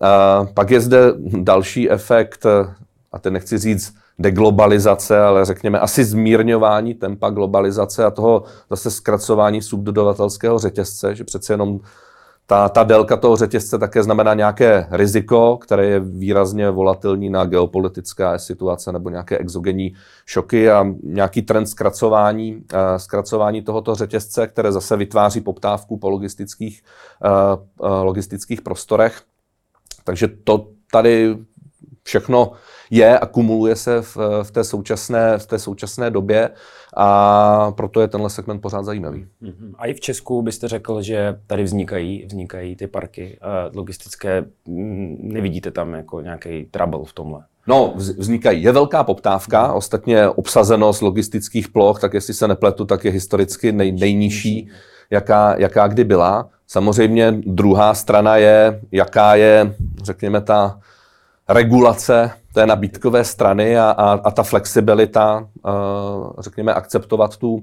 A 0.00 0.46
pak 0.54 0.70
je 0.70 0.80
zde 0.80 0.98
další 1.42 1.90
efekt, 1.90 2.46
a 3.12 3.18
ten 3.18 3.32
nechci 3.32 3.58
říct 3.58 3.94
deglobalizace, 4.18 5.20
ale 5.20 5.44
řekněme 5.44 5.80
asi 5.80 6.04
zmírňování 6.04 6.94
tempa 6.94 7.30
globalizace 7.30 8.04
a 8.04 8.10
toho 8.10 8.44
zase 8.70 8.90
zkracování 8.90 9.62
subdodavatelského 9.62 10.58
řetězce, 10.58 11.14
že 11.14 11.24
přece 11.24 11.52
jenom 11.52 11.80
ta, 12.46 12.68
ta 12.68 12.84
délka 12.84 13.16
toho 13.16 13.36
řetězce 13.36 13.78
také 13.78 14.02
znamená 14.02 14.34
nějaké 14.34 14.86
riziko, 14.90 15.56
které 15.56 15.86
je 15.86 16.00
výrazně 16.00 16.70
volatilní 16.70 17.30
na 17.30 17.44
geopolitické 17.44 18.38
situace 18.38 18.92
nebo 18.92 19.10
nějaké 19.10 19.38
exogenní 19.38 19.94
šoky 20.26 20.70
a 20.70 20.86
nějaký 21.02 21.42
trend 21.42 21.66
zkracování, 21.66 22.54
uh, 22.54 22.60
zkracování 22.96 23.62
tohoto 23.62 23.94
řetězce, 23.94 24.46
které 24.46 24.72
zase 24.72 24.96
vytváří 24.96 25.40
poptávku 25.40 25.98
po 25.98 26.10
logistických, 26.10 26.82
uh, 27.24 27.90
uh, 27.90 28.04
logistických 28.04 28.62
prostorech. 28.62 29.22
Takže 30.04 30.28
to 30.44 30.68
tady 30.92 31.36
všechno 32.06 32.52
je 32.90 33.18
a 33.18 33.26
kumuluje 33.26 33.76
se 33.76 34.02
v, 34.02 34.16
v, 34.42 34.50
té 34.50 34.64
současné, 34.64 35.38
v 35.38 35.46
té 35.46 35.58
současné 35.58 36.10
době 36.10 36.50
a 36.96 37.72
proto 37.72 38.00
je 38.00 38.08
tenhle 38.08 38.30
segment 38.30 38.60
pořád 38.60 38.84
zajímavý. 38.84 39.26
Mm-hmm. 39.42 39.74
A 39.78 39.86
i 39.86 39.94
v 39.94 40.00
Česku 40.00 40.42
byste 40.42 40.68
řekl, 40.68 41.02
že 41.02 41.40
tady 41.46 41.62
vznikají, 41.62 42.26
vznikají 42.26 42.76
ty 42.76 42.86
parky 42.86 43.38
logistické, 43.74 44.44
mm, 44.66 45.16
nevidíte 45.20 45.70
tam 45.70 45.94
jako 45.94 46.20
nějaký 46.20 46.64
trouble 46.64 47.04
v 47.04 47.12
tomhle? 47.12 47.44
No, 47.66 47.92
vznikají. 47.96 48.62
Je 48.62 48.72
velká 48.72 49.04
poptávka, 49.04 49.72
ostatně 49.72 50.28
obsazenost 50.28 51.02
logistických 51.02 51.68
ploch, 51.68 52.00
tak 52.00 52.14
jestli 52.14 52.34
se 52.34 52.48
nepletu, 52.48 52.84
tak 52.84 53.04
je 53.04 53.10
historicky 53.10 53.72
nej, 53.72 53.92
nejnižší, 53.92 54.68
jaká, 55.10 55.54
jaká 55.58 55.86
kdy 55.86 56.04
byla. 56.04 56.48
Samozřejmě 56.66 57.34
druhá 57.46 57.94
strana 57.94 58.36
je, 58.36 58.80
jaká 58.92 59.34
je, 59.34 59.74
řekněme, 60.02 60.40
ta 60.40 60.80
regulace 61.48 62.30
té 62.54 62.66
nabídkové 62.66 63.24
strany 63.24 63.78
a, 63.78 63.90
a, 63.90 64.12
a 64.12 64.30
ta 64.30 64.42
flexibilita, 64.42 65.48
řekněme, 66.38 66.74
akceptovat 66.74 67.36
tu, 67.36 67.62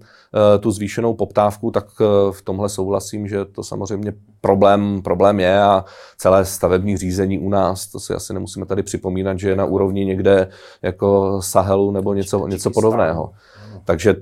tu 0.60 0.72
zvýšenou 0.72 1.14
poptávku, 1.14 1.72
tak 1.72 1.86
v 2.32 2.42
tomhle 2.44 2.70
souhlasím, 2.70 3.28
že 3.28 3.46
to 3.46 3.64
samozřejmě 3.64 4.14
problém, 4.42 5.02
problém 5.02 5.40
je 5.40 5.62
a 5.62 5.86
celé 6.18 6.46
stavební 6.46 6.98
řízení 6.98 7.40
u 7.40 7.50
nás, 7.50 7.88
to 7.88 8.00
si 8.00 8.14
asi 8.14 8.34
nemusíme 8.34 8.66
tady 8.66 8.84
připomínat, 8.84 9.40
že 9.40 9.50
je 9.50 9.56
na 9.56 9.66
úrovni 9.66 10.06
někde 10.06 10.50
jako 10.82 11.42
Sahelu 11.42 11.92
nebo 11.92 12.14
něco, 12.14 12.48
něco 12.48 12.72
podobného. 12.72 13.32
Takže 13.86 14.16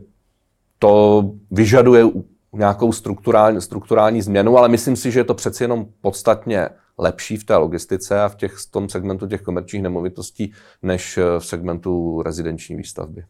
to 0.80 1.24
vyžaduje 1.52 2.06
nějakou 2.54 2.92
strukturální, 2.92 3.62
strukturální 3.62 4.22
změnu, 4.22 4.58
ale 4.58 4.70
myslím 4.70 4.96
si, 4.96 5.12
že 5.12 5.20
je 5.20 5.24
to 5.24 5.34
přeci 5.34 5.64
jenom 5.64 5.86
podstatně 6.02 6.70
lepší 7.02 7.38
v 7.38 7.44
té 7.44 7.56
logistice 7.56 8.22
a 8.22 8.30
v, 8.30 8.36
těch, 8.36 8.54
v 8.54 8.72
tom 8.72 8.90
segmentu 8.90 9.28
těch 9.28 9.42
komerčních 9.42 9.84
nemovitostí, 9.84 10.54
než 10.84 11.18
eh, 11.18 11.40
v 11.40 11.46
segmentu 11.46 12.22
rezidenční 12.22 12.76
výstavby. 12.76 13.26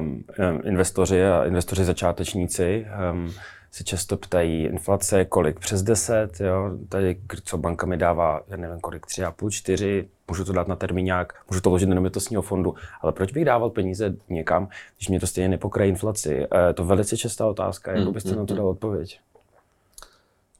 Um, 0.00 0.24
investoři 0.64 1.24
a 1.24 1.44
investoři 1.44 1.84
začátečníci 1.84 2.86
um, 3.12 3.32
se 3.70 3.84
často 3.84 4.16
ptají 4.16 4.64
inflace, 4.64 5.24
kolik 5.24 5.60
přes 5.60 5.82
10, 5.82 6.40
jo? 6.40 6.70
tady 6.88 7.20
co 7.44 7.58
banka 7.58 7.86
mi 7.86 7.96
dává, 7.96 8.40
já 8.48 8.56
nevím 8.56 8.80
kolik, 8.80 9.06
3,5, 9.06 9.50
4, 9.50 10.08
můžu 10.28 10.44
to 10.44 10.52
dát 10.52 10.68
na 10.68 10.76
termíňák, 10.76 11.32
můžu 11.50 11.60
to 11.60 11.70
vložit 11.70 11.88
do 11.88 11.94
nemovitostního 11.94 12.42
fondu, 12.42 12.74
ale 13.00 13.12
proč 13.12 13.32
bych 13.32 13.44
dával 13.44 13.70
peníze 13.70 14.14
někam, 14.28 14.68
když 14.96 15.08
mě 15.08 15.20
to 15.20 15.26
stejně 15.26 15.48
nepokrají 15.48 15.90
inflaci? 15.90 16.46
E, 16.54 16.72
to 16.72 16.84
velice 16.84 17.16
častá 17.16 17.46
otázka, 17.46 17.92
jak 17.92 18.10
byste 18.10 18.30
mm, 18.30 18.36
na 18.36 18.44
to 18.46 18.54
dal 18.54 18.68
odpověď? 18.68 19.20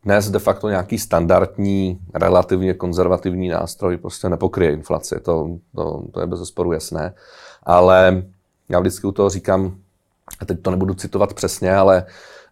Dnes 0.05 0.31
de 0.31 0.39
facto 0.39 0.69
nějaký 0.69 0.99
standardní, 0.99 1.99
relativně 2.15 2.75
konzervativní 2.75 3.49
nástroj 3.49 3.97
prostě 3.97 4.29
nepokryje 4.29 4.73
inflaci. 4.73 5.21
To, 5.21 5.49
to, 5.75 6.03
to 6.13 6.21
je 6.21 6.27
bez 6.27 6.39
zesporu 6.39 6.73
jasné. 6.73 7.15
Ale 7.63 8.23
já 8.69 8.81
vždycky 8.81 9.07
u 9.07 9.13
toho 9.13 9.29
říkám, 9.29 9.77
a 10.41 10.45
teď 10.45 10.63
to 10.63 10.71
nebudu 10.71 10.95
citovat 10.95 11.35
přesně, 11.35 11.77
ale 11.77 12.05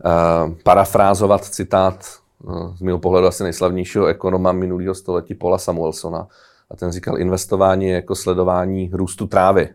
uh, 0.04 0.54
parafrázovat 0.62 1.44
citát 1.44 2.06
uh, 2.44 2.76
z 2.76 2.80
mého 2.80 2.99
pohledu 2.99 3.26
asi 3.26 3.42
nejslavnějšího 3.42 4.06
ekonoma 4.06 4.52
minulého 4.52 4.94
století 4.94 5.35
Paula 5.35 5.59
Samuelsona. 5.59 6.26
A 6.71 6.76
ten 6.76 6.92
říkal, 6.92 7.18
investování 7.18 7.87
je 7.87 7.94
jako 7.94 8.14
sledování 8.14 8.90
růstu 8.92 9.26
trávy. 9.26 9.68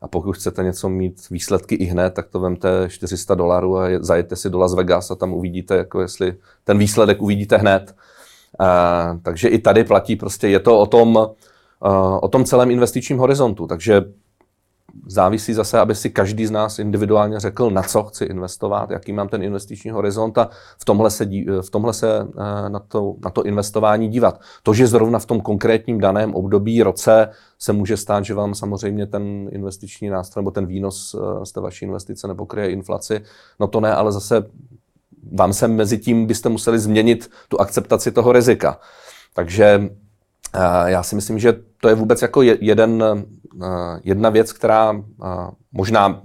A 0.00 0.08
pokud 0.08 0.32
chcete 0.32 0.62
něco 0.62 0.88
mít 0.88 1.30
výsledky 1.30 1.74
i 1.74 1.84
hned, 1.84 2.10
tak 2.10 2.28
to 2.28 2.40
vemte 2.40 2.88
400 2.88 3.34
dolarů 3.34 3.78
a 3.78 3.88
zajete 4.00 4.36
si 4.36 4.50
do 4.50 4.58
Las 4.58 4.74
Vegas 4.74 5.10
a 5.10 5.14
tam 5.14 5.32
uvidíte, 5.32 5.76
jako 5.76 6.00
jestli 6.00 6.34
ten 6.64 6.78
výsledek 6.78 7.22
uvidíte 7.22 7.56
hned. 7.56 7.94
Uh, 8.60 9.20
takže 9.22 9.48
i 9.48 9.58
tady 9.58 9.84
platí 9.84 10.16
prostě, 10.16 10.48
je 10.48 10.60
to 10.60 10.78
o 10.78 10.86
tom, 10.86 11.16
uh, 11.16 12.18
o 12.22 12.28
tom 12.28 12.44
celém 12.44 12.70
investičním 12.70 13.18
horizontu. 13.18 13.66
Takže 13.66 14.02
závisí 15.06 15.54
zase, 15.54 15.78
aby 15.78 15.94
si 15.94 16.10
každý 16.10 16.46
z 16.46 16.50
nás 16.50 16.78
individuálně 16.78 17.40
řekl, 17.40 17.70
na 17.70 17.82
co 17.82 18.02
chci 18.02 18.24
investovat, 18.24 18.90
jaký 18.90 19.12
mám 19.12 19.28
ten 19.28 19.42
investiční 19.42 19.90
horizont 19.90 20.38
a 20.38 20.48
v 20.78 20.84
tomhle 20.84 21.10
se, 21.10 21.26
v 21.60 21.70
tomhle 21.70 21.92
se 21.92 22.20
eh, 22.20 22.70
na, 22.70 22.78
to, 22.78 23.14
na 23.24 23.30
to 23.30 23.42
investování 23.42 24.08
dívat. 24.08 24.40
To, 24.62 24.74
že 24.74 24.86
zrovna 24.86 25.18
v 25.18 25.26
tom 25.26 25.40
konkrétním 25.40 26.00
daném 26.00 26.34
období, 26.34 26.82
roce 26.82 27.28
se 27.58 27.72
může 27.72 27.96
stát, 27.96 28.24
že 28.24 28.34
vám 28.34 28.54
samozřejmě 28.54 29.06
ten 29.06 29.48
investiční 29.52 30.08
nástroj 30.08 30.42
nebo 30.42 30.50
ten 30.50 30.66
výnos 30.66 31.14
eh, 31.14 31.46
z 31.46 31.52
té 31.52 31.60
vaší 31.60 31.84
investice 31.84 32.28
nepokryje 32.28 32.70
inflaci, 32.70 33.20
no 33.60 33.66
to 33.66 33.80
ne, 33.80 33.94
ale 33.94 34.12
zase 34.12 34.46
vám 35.32 35.52
se 35.52 35.68
mezi 35.68 35.98
tím 35.98 36.26
byste 36.26 36.48
museli 36.48 36.78
změnit 36.78 37.30
tu 37.48 37.60
akceptaci 37.60 38.12
toho 38.12 38.32
rizika. 38.32 38.78
Takže 39.34 39.90
já 40.86 41.02
si 41.02 41.14
myslím, 41.14 41.38
že 41.38 41.52
to 41.80 41.88
je 41.88 41.94
vůbec 41.94 42.22
jako 42.22 42.42
jeden 42.42 43.04
Eh, 43.62 44.00
jedna 44.04 44.30
věc, 44.30 44.52
která 44.52 44.92
eh, 44.94 45.26
možná 45.72 46.22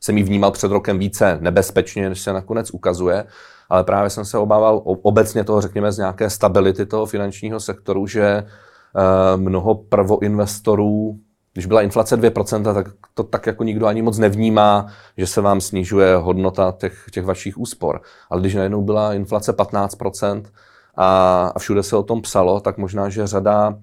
jsem 0.00 0.18
ji 0.18 0.24
vnímal 0.24 0.50
před 0.50 0.70
rokem 0.70 0.98
více 0.98 1.38
nebezpečně, 1.40 2.08
než 2.08 2.20
se 2.20 2.32
nakonec 2.32 2.70
ukazuje, 2.70 3.24
ale 3.68 3.84
právě 3.84 4.10
jsem 4.10 4.24
se 4.24 4.38
obával 4.38 4.82
obecně 4.84 5.44
toho, 5.44 5.60
řekněme, 5.60 5.92
z 5.92 5.98
nějaké 5.98 6.30
stability 6.30 6.86
toho 6.86 7.06
finančního 7.06 7.60
sektoru, 7.60 8.06
že 8.06 8.22
eh, 8.24 9.36
mnoho 9.36 9.74
prvoinvestorů, 9.74 11.18
když 11.52 11.66
byla 11.66 11.82
inflace 11.82 12.16
2%, 12.16 12.74
tak 12.74 12.86
to 13.14 13.22
tak 13.22 13.46
jako 13.46 13.64
nikdo 13.64 13.86
ani 13.86 14.02
moc 14.02 14.18
nevnímá, 14.18 14.86
že 15.16 15.26
se 15.26 15.40
vám 15.40 15.60
snižuje 15.60 16.16
hodnota 16.16 16.74
těch, 16.78 17.04
těch 17.12 17.24
vašich 17.24 17.58
úspor. 17.58 18.00
Ale 18.30 18.40
když 18.40 18.54
najednou 18.54 18.82
byla 18.82 19.14
inflace 19.14 19.56
15% 19.56 20.42
a, 20.98 21.52
a 21.54 21.58
všude 21.58 21.82
se 21.82 21.96
o 21.96 22.02
tom 22.02 22.22
psalo, 22.22 22.60
tak 22.60 22.78
možná, 22.78 23.08
že 23.08 23.26
řada 23.26 23.78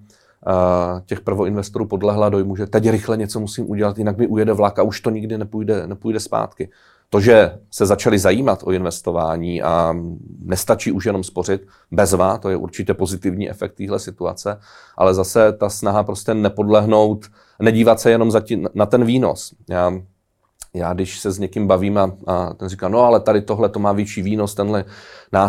těch 1.06 1.20
prvoinvestorů 1.20 1.86
podlehla 1.86 2.28
dojmu, 2.28 2.56
že 2.56 2.66
teď 2.66 2.88
rychle 2.90 3.16
něco 3.16 3.40
musím 3.40 3.70
udělat, 3.70 3.98
jinak 3.98 4.18
mi 4.18 4.26
ujede 4.26 4.52
vlak 4.52 4.78
a 4.78 4.82
už 4.82 5.00
to 5.00 5.10
nikdy 5.10 5.38
nepůjde, 5.38 5.86
nepůjde 5.86 6.20
zpátky. 6.20 6.70
To, 7.10 7.20
že 7.20 7.58
se 7.70 7.86
začali 7.86 8.18
zajímat 8.18 8.62
o 8.64 8.72
investování 8.72 9.62
a 9.62 9.96
nestačí 10.42 10.92
už 10.92 11.04
jenom 11.04 11.24
spořit, 11.24 11.66
bezva, 11.90 12.38
to 12.38 12.50
je 12.50 12.56
určitě 12.56 12.94
pozitivní 12.94 13.50
efekt 13.50 13.74
téhle 13.74 13.98
situace, 13.98 14.58
ale 14.96 15.14
zase 15.14 15.52
ta 15.52 15.68
snaha 15.68 16.02
prostě 16.02 16.34
nepodlehnout, 16.34 17.26
nedívat 17.60 18.00
se 18.00 18.10
jenom 18.10 18.30
za 18.30 18.40
tí, 18.40 18.64
na 18.74 18.86
ten 18.86 19.04
výnos. 19.04 19.54
Já, 19.70 19.92
já 20.76 20.92
když 20.92 21.20
se 21.20 21.30
s 21.30 21.38
někým 21.38 21.66
bavím 21.66 21.98
a, 21.98 22.12
a 22.26 22.54
ten 22.54 22.68
říká, 22.68 22.88
no 22.88 23.00
ale 23.00 23.20
tady 23.20 23.42
tohle 23.42 23.68
to 23.68 23.78
má 23.78 23.92
větší 23.92 24.22
výnos, 24.22 24.54
tenhle 24.54 24.84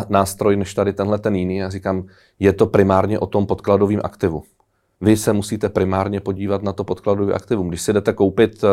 nástroj, 0.10 0.56
než 0.56 0.74
tady 0.74 0.94
tenhle 0.94 1.20
ten 1.20 1.36
jiný. 1.36 1.58
Já 1.58 1.70
říkám, 1.70 2.04
je 2.40 2.54
to 2.54 2.66
primárně 2.66 3.20
o 3.20 3.26
tom 3.28 3.46
podkladovém 3.46 4.00
aktivu. 4.04 4.44
Vy 5.02 5.18
se 5.18 5.34
musíte 5.34 5.70
primárně 5.70 6.20
podívat 6.20 6.64
na 6.64 6.74
to 6.74 6.84
podkladové 6.84 7.34
aktivum. 7.34 7.68
Když 7.68 7.82
si 7.82 7.94
jdete 7.94 8.14
koupit 8.14 8.64
eh, 8.64 8.68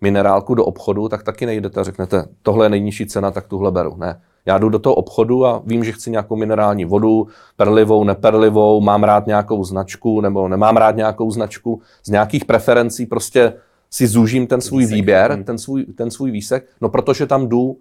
minerálku 0.00 0.54
do 0.54 0.64
obchodu, 0.64 1.08
tak 1.08 1.22
taky 1.22 1.46
nejdete 1.46 1.80
a 1.80 1.84
řeknete, 1.84 2.24
tohle 2.42 2.66
je 2.66 2.70
nejnižší 2.70 3.06
cena, 3.06 3.30
tak 3.30 3.46
tuhle 3.46 3.70
beru. 3.70 3.96
Ne. 3.96 4.20
Já 4.46 4.58
jdu 4.58 4.68
do 4.68 4.78
toho 4.78 4.94
obchodu 4.94 5.46
a 5.46 5.62
vím, 5.66 5.84
že 5.84 5.92
chci 5.92 6.10
nějakou 6.10 6.36
minerální 6.36 6.84
vodu, 6.84 7.26
perlivou, 7.56 8.04
neperlivou, 8.04 8.80
mám 8.80 9.04
rád 9.04 9.26
nějakou 9.26 9.64
značku 9.64 10.20
nebo 10.20 10.48
nemám 10.48 10.76
rád 10.76 10.96
nějakou 10.96 11.30
značku. 11.30 11.80
Z 12.04 12.10
nějakých 12.10 12.44
preferencí 12.44 13.06
prostě 13.06 13.52
si 13.90 14.06
zúžím 14.06 14.46
ten 14.46 14.60
svůj 14.60 14.82
výsek. 14.82 14.94
výběr, 14.94 15.32
hmm. 15.32 15.44
ten 15.44 15.58
svůj, 15.58 15.84
ten 15.84 16.10
svůj 16.10 16.30
výsek, 16.30 16.68
no 16.80 16.88
protože 16.88 17.26
tam 17.26 17.48
jdu 17.48 17.76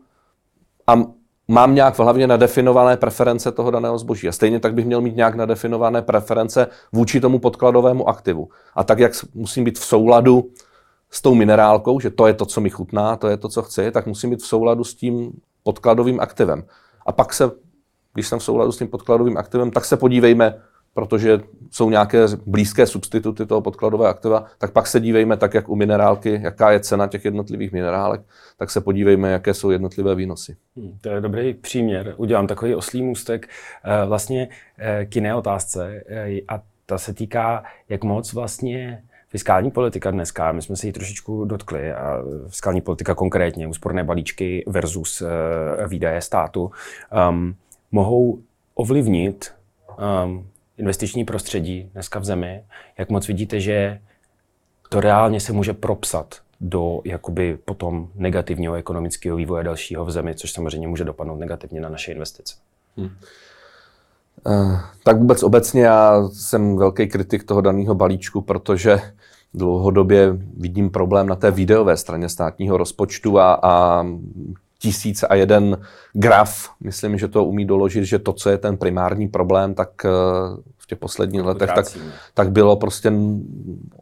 a 0.87 1.03
mám 1.47 1.75
nějak 1.75 1.93
v 1.93 1.99
hlavě 1.99 2.27
nadefinované 2.27 2.97
preference 2.97 3.51
toho 3.51 3.71
daného 3.71 3.97
zboží. 3.97 4.27
A 4.27 4.31
stejně 4.31 4.59
tak 4.59 4.73
bych 4.73 4.85
měl 4.85 5.01
mít 5.01 5.15
nějak 5.15 5.35
nadefinované 5.35 6.01
preference 6.01 6.67
vůči 6.91 7.19
tomu 7.19 7.39
podkladovému 7.39 8.09
aktivu. 8.09 8.49
A 8.75 8.83
tak, 8.83 8.99
jak 8.99 9.11
musím 9.33 9.63
být 9.63 9.79
v 9.79 9.85
souladu 9.85 10.49
s 11.11 11.21
tou 11.21 11.35
minerálkou, 11.35 11.99
že 11.99 12.09
to 12.09 12.27
je 12.27 12.33
to, 12.33 12.45
co 12.45 12.61
mi 12.61 12.69
chutná, 12.69 13.15
to 13.15 13.27
je 13.27 13.37
to, 13.37 13.49
co 13.49 13.61
chci, 13.61 13.91
tak 13.91 14.07
musím 14.07 14.29
být 14.29 14.41
v 14.41 14.47
souladu 14.47 14.83
s 14.83 14.95
tím 14.95 15.31
podkladovým 15.63 16.19
aktivem. 16.19 16.63
A 17.05 17.11
pak 17.11 17.33
se, 17.33 17.51
když 18.13 18.27
jsem 18.27 18.39
v 18.39 18.43
souladu 18.43 18.71
s 18.71 18.77
tím 18.77 18.87
podkladovým 18.87 19.37
aktivem, 19.37 19.71
tak 19.71 19.85
se 19.85 19.97
podívejme, 19.97 20.61
protože 20.97 21.39
jsou 21.71 21.89
nějaké 21.89 22.25
blízké 22.45 22.85
substituty 22.87 23.45
toho 23.45 23.61
podkladového 23.61 24.09
aktiva, 24.09 24.45
tak 24.57 24.71
pak 24.71 24.87
se 24.87 24.99
dívejme 24.99 25.37
tak, 25.37 25.53
jak 25.53 25.69
u 25.69 25.75
minerálky, 25.75 26.39
jaká 26.43 26.71
je 26.71 26.79
cena 26.79 27.07
těch 27.07 27.25
jednotlivých 27.25 27.71
minerálek, 27.71 28.21
tak 28.57 28.71
se 28.71 28.81
podívejme, 28.81 29.31
jaké 29.31 29.53
jsou 29.53 29.69
jednotlivé 29.69 30.15
výnosy. 30.15 30.55
Hmm, 30.77 30.97
to 31.01 31.09
je 31.09 31.21
dobrý 31.21 31.53
příměr. 31.53 32.13
Udělám 32.17 32.47
takový 32.47 32.75
oslý 32.75 33.03
můstek 33.03 33.47
eh, 33.83 34.05
vlastně 34.05 34.47
eh, 34.77 35.05
k 35.05 35.15
jiné 35.15 35.35
otázce 35.35 36.03
eh, 36.07 36.39
a 36.47 36.61
ta 36.85 36.97
se 36.97 37.13
týká, 37.13 37.63
jak 37.89 38.03
moc 38.03 38.33
vlastně 38.33 39.03
fiskální 39.29 39.71
politika 39.71 40.11
dneska, 40.11 40.51
my 40.51 40.61
jsme 40.61 40.75
se 40.75 40.87
ji 40.87 40.93
trošičku 40.93 41.45
dotkli, 41.45 41.93
a 41.93 42.21
fiskální 42.47 42.81
politika 42.81 43.15
konkrétně, 43.15 43.67
úsporné 43.67 44.03
balíčky 44.03 44.63
versus 44.67 45.23
výdaje 45.87 46.21
státu, 46.21 46.71
um, 47.29 47.55
mohou 47.91 48.39
ovlivnit 48.75 49.51
um, 50.25 50.47
investiční 50.77 51.25
prostředí 51.25 51.89
dneska 51.93 52.19
v 52.19 52.25
zemi, 52.25 52.63
jak 52.97 53.09
moc 53.09 53.27
vidíte, 53.27 53.59
že 53.59 53.99
to 54.89 55.01
reálně 55.01 55.39
se 55.39 55.53
může 55.53 55.73
propsat 55.73 56.35
do 56.61 57.01
jakoby 57.05 57.57
potom 57.65 58.09
negativního 58.15 58.73
ekonomického 58.73 59.37
vývoje 59.37 59.63
dalšího 59.63 60.05
v 60.05 60.11
zemi, 60.11 60.35
což 60.35 60.51
samozřejmě 60.51 60.87
může 60.87 61.03
dopadnout 61.03 61.35
negativně 61.35 61.81
na 61.81 61.89
naše 61.89 62.11
investice. 62.11 62.55
Hmm. 62.97 63.09
Uh, 64.45 64.79
tak 65.03 65.17
vůbec 65.17 65.43
obecně 65.43 65.83
já 65.85 66.29
jsem 66.33 66.77
velký 66.77 67.07
kritik 67.07 67.43
toho 67.43 67.61
daného 67.61 67.95
balíčku, 67.95 68.41
protože 68.41 68.99
dlouhodobě 69.53 70.37
vidím 70.57 70.89
problém 70.89 71.27
na 71.27 71.35
té 71.35 71.51
videové 71.51 71.97
straně 71.97 72.29
státního 72.29 72.77
rozpočtu 72.77 73.39
a, 73.39 73.53
a 73.53 74.05
tisíc 74.79 75.23
a 75.23 75.35
jeden 75.35 75.77
graf, 76.13 76.69
myslím, 76.79 77.17
že 77.17 77.27
to 77.27 77.45
umí 77.45 77.65
doložit, 77.65 78.03
že 78.05 78.19
to, 78.19 78.33
co 78.33 78.49
je 78.49 78.57
ten 78.57 78.77
primární 78.77 79.27
problém, 79.27 79.73
tak 79.73 79.89
eh, 80.05 80.09
v 80.77 80.87
těch 80.87 80.97
posledních 80.97 81.41
letech, 81.41 81.69
tak, 81.75 81.85
tak 82.33 82.51
bylo 82.51 82.75
prostě 82.75 83.11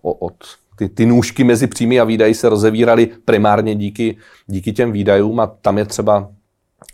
od 0.02 0.34
ty, 0.76 0.90
ty 0.90 1.06
nůžky 1.06 1.44
mezi 1.44 1.68
příjmy 1.68 2.00
a 2.00 2.04
výdaji 2.04 2.34
se 2.34 2.50
rozevíraly 2.50 3.10
primárně 3.26 3.76
díky, 3.76 4.18
díky 4.48 4.74
těm 4.74 4.92
výdajům 4.92 5.40
a 5.40 5.48
tam 5.48 5.78
je 5.78 5.86
třeba 5.86 6.28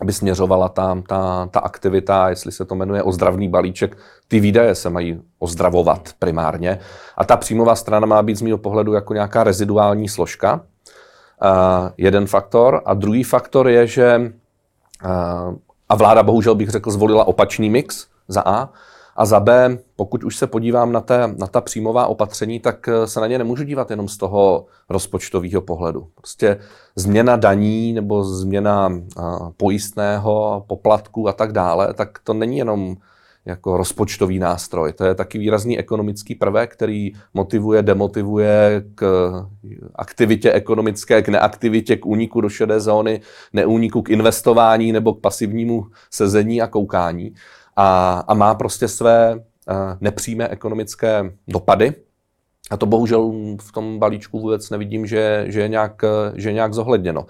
aby 0.01 0.13
směřovala 0.13 0.69
ta, 0.69 1.01
ta, 1.07 1.45
ta 1.51 1.59
aktivita, 1.59 2.29
jestli 2.29 2.51
se 2.51 2.65
to 2.65 2.75
jmenuje 2.75 3.03
ozdravný 3.03 3.49
balíček, 3.49 3.97
ty 4.27 4.39
výdaje 4.39 4.75
se 4.75 4.89
mají 4.89 5.21
ozdravovat 5.39 6.09
primárně. 6.19 6.79
A 7.17 7.23
ta 7.23 7.37
příjmová 7.37 7.75
strana 7.75 8.07
má 8.07 8.23
být 8.23 8.37
z 8.37 8.41
mého 8.41 8.57
pohledu 8.57 8.93
jako 8.93 9.13
nějaká 9.13 9.43
reziduální 9.43 10.09
složka, 10.09 10.61
jeden 11.97 12.27
faktor. 12.27 12.81
A 12.85 12.93
druhý 12.93 13.23
faktor 13.23 13.69
je, 13.69 13.87
že 13.87 14.33
uh, 15.05 15.55
a 15.91 15.95
vláda 15.95 16.23
bohužel 16.23 16.55
bych 16.55 16.69
řekl 16.69 16.91
zvolila 16.91 17.27
opačný 17.27 17.69
mix 17.69 18.07
za 18.27 18.41
A. 18.45 18.69
A 19.15 19.25
za 19.25 19.39
B, 19.39 19.77
pokud 19.95 20.23
už 20.23 20.35
se 20.35 20.47
podívám 20.47 20.91
na, 20.91 21.01
té, 21.01 21.27
na 21.37 21.47
ta 21.47 21.61
příjmová 21.61 22.07
opatření, 22.07 22.59
tak 22.59 22.87
eh, 22.87 23.07
se 23.07 23.19
na 23.19 23.27
ně 23.27 23.37
nemůžu 23.37 23.63
dívat 23.63 23.89
jenom 23.89 24.07
z 24.07 24.17
toho 24.17 24.65
rozpočtového 24.89 25.61
pohledu. 25.61 26.07
Prostě 26.15 26.57
změna 26.95 27.35
daní 27.35 27.93
nebo 27.93 28.23
změna 28.23 28.89
pojistného, 29.57 30.65
poplatku 30.67 31.27
a 31.27 31.33
tak 31.33 31.51
dále, 31.51 31.93
tak 31.93 32.19
to 32.23 32.33
není 32.33 32.57
jenom 32.57 32.95
jako 33.45 33.77
rozpočtový 33.77 34.39
nástroj. 34.39 34.93
To 34.93 35.05
je 35.05 35.15
taky 35.15 35.37
výrazný 35.37 35.79
ekonomický 35.79 36.35
prvek, 36.35 36.73
který 36.73 37.11
motivuje, 37.33 37.81
demotivuje 37.81 38.83
k 38.95 39.31
aktivitě 39.95 40.51
ekonomické, 40.51 41.21
k 41.21 41.29
neaktivitě, 41.29 41.95
k 41.97 42.05
úniku 42.05 42.41
do 42.41 42.49
šedé 42.49 42.79
zóny, 42.79 43.21
neúniku 43.53 44.01
k 44.01 44.09
investování 44.09 44.91
nebo 44.91 45.13
k 45.13 45.21
pasivnímu 45.21 45.85
sezení 46.11 46.61
a 46.61 46.67
koukání. 46.67 47.33
A, 47.75 48.19
a 48.27 48.33
má 48.33 48.55
prostě 48.55 48.87
své 48.87 49.33
eh, 49.33 49.73
nepřímé 50.01 50.47
ekonomické 50.47 51.31
dopady. 51.47 51.93
A 52.71 52.77
to 52.77 52.85
bohužel 52.85 53.31
v 53.61 53.71
tom 53.71 53.99
balíčku 53.99 54.39
vůbec 54.39 54.69
nevidím, 54.69 55.07
že, 55.07 55.45
že, 55.47 55.61
je, 55.61 55.67
nějak, 55.67 56.01
že 56.35 56.49
je 56.49 56.53
nějak 56.53 56.73
zohledněno. 56.73 57.25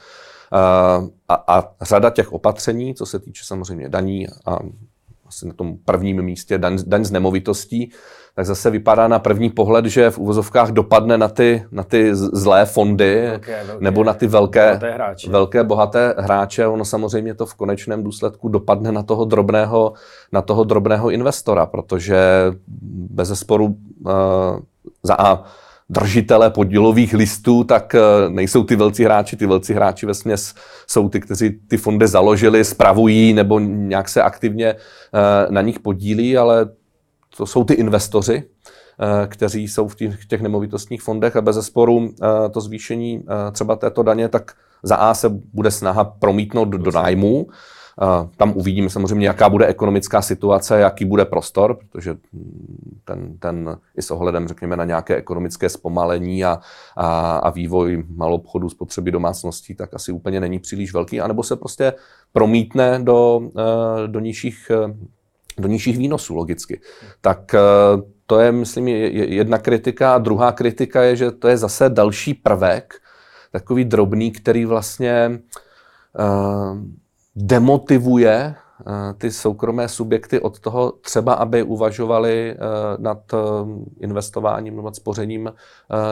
Eh, 0.53 1.09
a, 1.27 1.33
a 1.47 1.71
řada 1.81 2.09
těch 2.09 2.33
opatření, 2.33 2.95
co 2.95 3.05
se 3.05 3.19
týče 3.19 3.43
samozřejmě 3.45 3.89
daní 3.89 4.27
a 4.45 4.59
asi 5.31 5.47
na 5.47 5.53
tom 5.53 5.77
prvním 5.85 6.21
místě 6.21 6.57
daň, 6.57 6.77
daň 6.87 7.03
z 7.05 7.11
nemovitostí, 7.11 7.91
tak 8.35 8.45
zase 8.45 8.69
vypadá 8.69 9.07
na 9.07 9.19
první 9.19 9.49
pohled, 9.49 9.85
že 9.85 10.09
v 10.09 10.17
uvozovkách 10.17 10.71
dopadne 10.71 11.17
na 11.17 11.27
ty, 11.27 11.63
na 11.71 11.83
ty 11.83 12.15
zlé 12.15 12.65
fondy 12.65 13.27
velké, 13.27 13.63
velké, 13.63 13.83
nebo 13.83 14.03
na 14.03 14.13
ty 14.13 14.27
velké 14.27 14.67
bohaté, 14.67 14.91
hráče. 14.91 15.29
velké 15.29 15.63
bohaté 15.63 16.15
hráče. 16.17 16.67
Ono 16.67 16.85
samozřejmě 16.85 17.33
to 17.33 17.45
v 17.45 17.55
konečném 17.55 18.03
důsledku 18.03 18.49
dopadne 18.49 18.91
na 18.91 19.03
toho 19.03 19.25
drobného, 19.25 19.93
na 20.31 20.41
toho 20.41 20.63
drobného 20.63 21.09
investora, 21.09 21.65
protože 21.65 22.19
bez 23.09 23.27
zesporu 23.27 23.65
uh, 23.65 24.11
za 25.03 25.15
A 25.15 25.43
držitele 25.91 26.49
podílových 26.49 27.13
listů, 27.13 27.63
tak 27.63 27.95
eh, 27.95 27.99
nejsou 28.29 28.63
ty 28.63 28.75
velcí 28.75 29.03
hráči. 29.03 29.35
Ty 29.37 29.45
velcí 29.45 29.73
hráči 29.73 30.05
ve 30.05 30.13
směs 30.13 30.53
jsou 30.87 31.09
ty, 31.09 31.19
kteří 31.19 31.49
ty 31.67 31.77
fondy 31.77 32.07
založili, 32.07 32.65
spravují 32.65 33.33
nebo 33.33 33.59
nějak 33.59 34.09
se 34.09 34.23
aktivně 34.23 34.67
eh, 34.67 34.77
na 35.49 35.61
nich 35.61 35.79
podílí, 35.79 36.37
ale 36.37 36.69
to 37.37 37.45
jsou 37.45 37.63
ty 37.63 37.73
investoři, 37.73 38.43
eh, 38.43 39.27
kteří 39.27 39.67
jsou 39.67 39.87
v 39.87 39.95
těch, 40.27 40.41
nemovitostních 40.41 41.01
fondech. 41.01 41.35
A 41.35 41.41
bez 41.41 41.55
zesporu 41.55 42.09
to 42.51 42.61
zvýšení 42.61 43.23
třeba 43.51 43.75
této 43.75 44.03
daně, 44.03 44.29
tak 44.29 44.51
za 44.83 44.95
A 44.95 45.13
se 45.13 45.29
bude 45.53 45.71
snaha 45.71 46.03
promítnout 46.03 46.65
do 46.65 46.91
nájmu, 46.91 47.47
tam 48.37 48.53
uvidíme 48.55 48.89
samozřejmě, 48.89 49.27
jaká 49.27 49.49
bude 49.49 49.67
ekonomická 49.67 50.21
situace, 50.21 50.79
jaký 50.79 51.05
bude 51.05 51.25
prostor, 51.25 51.75
protože 51.75 52.15
ten, 53.05 53.37
ten 53.39 53.77
i 53.97 54.01
s 54.01 54.11
ohledem, 54.11 54.47
řekněme, 54.47 54.75
na 54.75 54.85
nějaké 54.85 55.15
ekonomické 55.15 55.69
zpomalení 55.69 56.45
a, 56.45 56.59
a, 56.97 57.37
a 57.37 57.49
vývoj 57.49 58.03
malou 58.15 58.35
obchodu 58.35 58.69
spotřeby 58.69 59.11
domácností, 59.11 59.75
tak 59.75 59.93
asi 59.93 60.11
úplně 60.11 60.39
není 60.39 60.59
příliš 60.59 60.93
velký, 60.93 61.21
anebo 61.21 61.43
se 61.43 61.55
prostě 61.55 61.93
promítne 62.33 62.99
do, 62.99 63.41
eh, 63.57 64.07
do 64.07 64.19
nižších 64.19 64.71
do 65.57 65.67
nižších 65.67 65.97
výnosů 65.97 66.35
logicky. 66.35 66.81
Tak 67.21 67.53
eh, 67.53 67.59
to 68.25 68.39
je, 68.39 68.51
myslím, 68.51 68.87
jedna 68.87 69.57
kritika. 69.57 70.15
A 70.15 70.17
druhá 70.17 70.51
kritika 70.51 71.03
je, 71.03 71.15
že 71.15 71.31
to 71.31 71.47
je 71.47 71.57
zase 71.57 71.89
další 71.89 72.33
prvek, 72.33 72.93
takový 73.51 73.85
drobný, 73.85 74.31
který 74.31 74.65
vlastně 74.65 75.39
uh, 76.19 76.77
demotivuje 77.35 78.55
eh, 78.87 79.13
ty 79.17 79.31
soukromé 79.31 79.87
subjekty 79.87 80.39
od 80.39 80.59
toho 80.59 80.91
třeba, 80.91 81.33
aby 81.33 81.63
uvažovali 81.63 82.51
eh, 82.51 82.57
nad 82.97 83.33
eh, 83.33 83.37
investováním 83.99 84.75
nebo 84.75 84.85
nad 84.85 84.95
spořením 84.95 85.53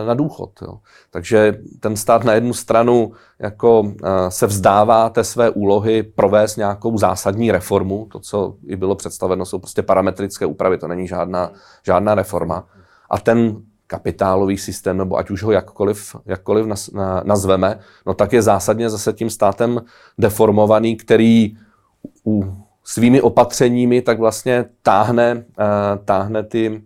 na 0.06 0.14
důchod. 0.14 0.52
Jo. 0.62 0.80
Takže 1.12 1.60
ten 1.80 1.96
stát 1.96 2.24
na 2.24 2.34
jednu 2.34 2.54
stranu 2.54 3.12
jako 3.40 3.94
se 4.30 4.48
vzdává 4.48 5.10
té 5.10 5.24
své 5.24 5.50
úlohy 5.50 6.04
provést 6.04 6.56
nějakou 6.56 6.98
zásadní 6.98 7.52
reformu. 7.52 8.08
To, 8.12 8.20
co 8.20 8.56
i 8.68 8.76
bylo 8.76 8.96
představeno, 8.96 9.46
jsou 9.46 9.60
prostě 9.60 9.82
parametrické 9.82 10.46
úpravy, 10.46 10.78
to 10.78 10.88
není 10.88 11.08
žádná, 11.08 11.52
žádná 11.86 12.16
reforma. 12.16 12.68
A 13.10 13.20
ten 13.20 13.62
kapitálový 13.90 14.58
systém, 14.58 14.98
nebo 14.98 15.18
ať 15.18 15.30
už 15.30 15.44
ho 15.44 15.52
jakkoliv, 15.52 16.16
jakkoliv 16.26 16.66
nazveme, 17.24 17.80
no 18.06 18.14
tak 18.14 18.34
je 18.34 18.42
zásadně 18.42 18.90
zase 18.90 19.14
tím 19.14 19.30
státem 19.30 19.82
deformovaný, 20.18 20.96
který 20.96 21.58
u 22.26 22.54
svými 22.84 23.22
opatřeními 23.22 24.02
tak 24.02 24.20
vlastně 24.20 24.66
táhne, 24.82 25.36
uh, 25.36 26.06
táhne 26.06 26.44
ty 26.44 26.82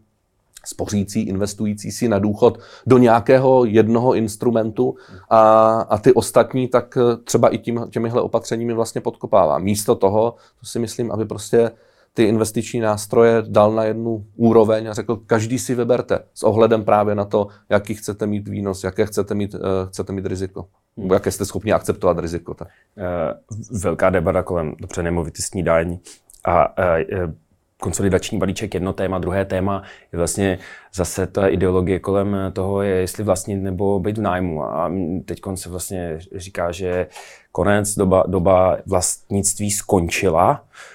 spořící, 0.66 1.22
investující 1.22 1.92
si 1.92 2.08
na 2.08 2.20
důchod 2.20 2.60
do 2.88 2.98
nějakého 2.98 3.66
jednoho 3.66 4.14
instrumentu 4.14 4.96
a, 5.30 5.72
a 5.90 5.98
ty 5.98 6.14
ostatní 6.14 6.68
tak 6.68 6.98
třeba 7.24 7.50
i 7.50 7.58
tím, 7.58 7.86
těmihle 7.90 8.22
opatřeními 8.22 8.74
vlastně 8.74 9.02
podkopává. 9.02 9.58
Místo 9.58 9.96
toho, 9.96 10.36
to 10.60 10.66
si 10.66 10.80
myslím, 10.80 11.12
aby 11.12 11.26
prostě 11.26 11.72
ty 12.14 12.24
investiční 12.24 12.80
nástroje 12.80 13.44
dal 13.48 13.72
na 13.72 13.84
jednu 13.84 14.26
úroveň 14.36 14.90
a 14.90 14.94
řekl, 14.94 15.16
každý 15.16 15.60
si 15.60 15.76
vyberte 15.76 16.20
s 16.34 16.44
ohledem 16.44 16.84
právě 16.84 17.16
na 17.16 17.26
to, 17.26 17.48
jaký 17.70 17.94
chcete 17.94 18.28
mít 18.28 18.48
výnos, 18.48 18.84
jaké 18.84 19.06
chcete 19.06 19.36
mít, 19.36 19.54
uh, 19.54 19.62
chcete 19.88 20.14
mít 20.14 20.26
riziko. 20.26 20.66
Nebo 20.98 21.14
jaké 21.14 21.32
jste 21.32 21.46
schopni 21.46 21.74
akceptovat 21.74 22.20
riziko. 22.20 22.54
Tak. 22.54 22.68
Uh, 22.98 23.80
velká 23.82 24.10
debata 24.10 24.44
kolem 24.44 24.76
dobře 24.80 25.04
nemovitostní 25.04 25.64
daň 25.64 25.98
a 26.46 26.78
uh, 26.78 27.34
konsolidační 27.82 28.40
balíček 28.40 28.74
jedno 28.74 28.94
téma, 28.94 29.20
druhé 29.20 29.46
téma 29.46 29.84
je 30.12 30.18
vlastně 30.18 30.60
zase 30.94 31.28
ta 31.28 31.48
ideologie 31.48 32.00
kolem 32.00 32.38
toho, 32.54 32.82
je 32.82 32.96
jestli 32.96 33.24
vlastnit 33.24 33.56
nebo 33.56 34.00
být 34.00 34.18
v 34.18 34.22
nájmu. 34.22 34.64
A 34.64 34.92
teď 35.26 35.42
se 35.56 35.70
vlastně 35.70 36.20
říká, 36.36 36.72
že 36.72 37.08
konec, 37.52 37.96
doba, 37.96 38.24
doba 38.28 38.78
vlastnictví 38.86 39.72
skončila 39.72 40.64
Eh, 40.64 40.93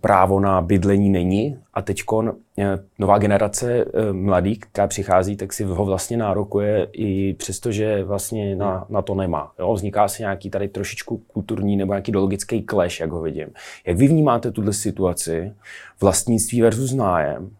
právo 0.00 0.40
na 0.40 0.60
bydlení 0.60 1.10
není 1.10 1.58
a 1.74 1.82
teď 1.82 2.02
eh, 2.58 2.78
nová 2.98 3.18
generace 3.18 3.84
eh, 3.84 4.12
mladých, 4.12 4.58
která 4.58 4.86
přichází, 4.86 5.36
tak 5.36 5.52
si 5.52 5.64
ho 5.64 5.84
vlastně 5.84 6.16
nárokuje 6.16 6.88
i 6.92 7.34
přesto, 7.34 7.72
že 7.72 8.04
vlastně 8.04 8.56
na, 8.56 8.86
na 8.88 9.02
to 9.02 9.14
nemá. 9.14 9.52
Jo? 9.58 9.74
Vzniká 9.74 10.08
se 10.08 10.22
nějaký 10.22 10.50
tady 10.50 10.68
trošičku 10.68 11.16
kulturní 11.16 11.76
nebo 11.76 11.92
nějaký 11.92 12.10
ideologický 12.10 12.66
clash, 12.70 13.00
jak 13.00 13.10
ho 13.10 13.20
vidím. 13.22 13.48
Jak 13.86 13.96
vy 13.96 14.08
vnímáte 14.08 14.50
tuhle 14.50 14.72
situaci 14.72 15.52
vlastnictví 16.00 16.62
versus 16.62 16.92
nájem, 16.92 17.50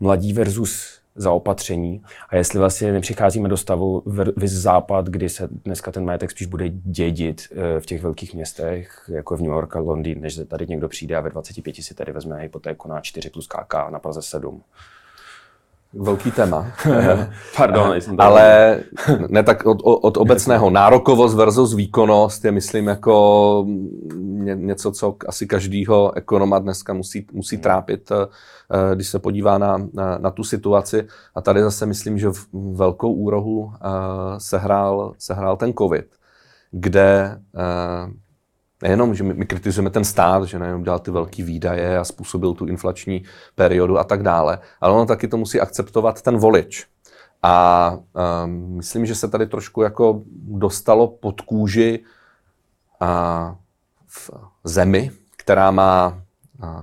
mladí 0.00 0.32
versus 0.32 0.97
zaopatření 1.18 2.02
a 2.28 2.36
jestli 2.36 2.58
vlastně 2.58 2.92
nepřicházíme 2.92 3.48
do 3.48 3.56
stavu 3.56 4.02
vys 4.36 4.52
západ, 4.52 5.06
kdy 5.06 5.28
se 5.28 5.48
dneska 5.64 5.92
ten 5.92 6.04
majetek 6.04 6.30
spíš 6.30 6.46
bude 6.46 6.68
dědit 6.68 7.42
eh, 7.50 7.80
v 7.80 7.86
těch 7.86 8.02
velkých 8.02 8.34
městech, 8.34 9.04
jako 9.08 9.36
v 9.36 9.40
New 9.40 9.50
York 9.50 9.76
a 9.76 9.80
Londýn, 9.80 10.20
než 10.20 10.40
tady 10.48 10.66
někdo 10.66 10.88
přijde 10.88 11.16
a 11.16 11.20
ve 11.20 11.30
25 11.30 11.76
si 11.76 11.94
tady 11.94 12.12
vezme 12.12 12.40
hypotéku 12.40 12.88
na 12.88 13.00
4 13.00 13.30
plus 13.30 13.46
KK 13.46 13.74
na 13.90 13.98
Praze 13.98 14.22
7. 14.22 14.62
Velký 15.94 16.30
téma. 16.30 16.66
Pardon, 17.56 17.96
jsem 17.96 18.16
Ale 18.18 18.80
ne 19.28 19.42
tak 19.42 19.66
od, 19.66 19.78
od 19.82 20.16
obecného. 20.16 20.70
Nárokovost 20.70 21.36
versus 21.36 21.74
výkonnost 21.74 22.44
je, 22.44 22.52
myslím, 22.52 22.86
jako 22.86 23.66
něco, 24.54 24.92
co 24.92 25.16
asi 25.28 25.46
každýho 25.46 26.16
ekonoma 26.16 26.58
dneska 26.58 26.92
musí, 26.92 27.26
musí 27.32 27.56
hmm. 27.56 27.62
trápit, 27.62 28.12
eh, 28.12 28.94
když 28.94 29.08
se 29.08 29.18
podívá 29.18 29.58
na, 29.58 29.76
na, 29.92 30.18
na 30.18 30.30
tu 30.30 30.44
situaci. 30.44 31.06
A 31.34 31.40
tady 31.40 31.62
zase 31.62 31.86
myslím, 31.86 32.18
že 32.18 32.28
v 32.28 32.46
velkou 32.74 33.12
úrohu 33.12 33.72
eh, 33.74 34.40
sehrál, 34.40 35.14
sehrál 35.18 35.56
ten 35.56 35.72
COVID, 35.72 36.06
kde 36.70 37.40
eh, 37.56 38.27
nejenom, 38.82 39.14
že 39.14 39.24
my, 39.24 39.34
my 39.34 39.46
kritizujeme 39.46 39.90
ten 39.90 40.04
stát, 40.04 40.44
že 40.44 40.58
nejenom 40.58 40.82
dělal 40.82 40.98
ty 40.98 41.10
velké 41.10 41.44
výdaje 41.44 41.98
a 41.98 42.04
způsobil 42.04 42.54
tu 42.54 42.66
inflační 42.66 43.24
periodu 43.54 43.98
a 43.98 44.04
tak 44.04 44.22
dále, 44.22 44.58
ale 44.80 44.92
ono 44.94 45.06
taky 45.06 45.28
to 45.28 45.36
musí 45.36 45.60
akceptovat 45.60 46.22
ten 46.22 46.36
volič. 46.36 46.86
A 47.42 47.96
um, 48.44 48.76
myslím, 48.76 49.06
že 49.06 49.14
se 49.14 49.28
tady 49.28 49.46
trošku 49.46 49.82
jako 49.82 50.22
dostalo 50.48 51.08
pod 51.08 51.40
kůži 51.40 52.04
a 53.00 53.54
v 54.06 54.30
zemi, 54.64 55.10
která 55.36 55.70
má 55.70 56.22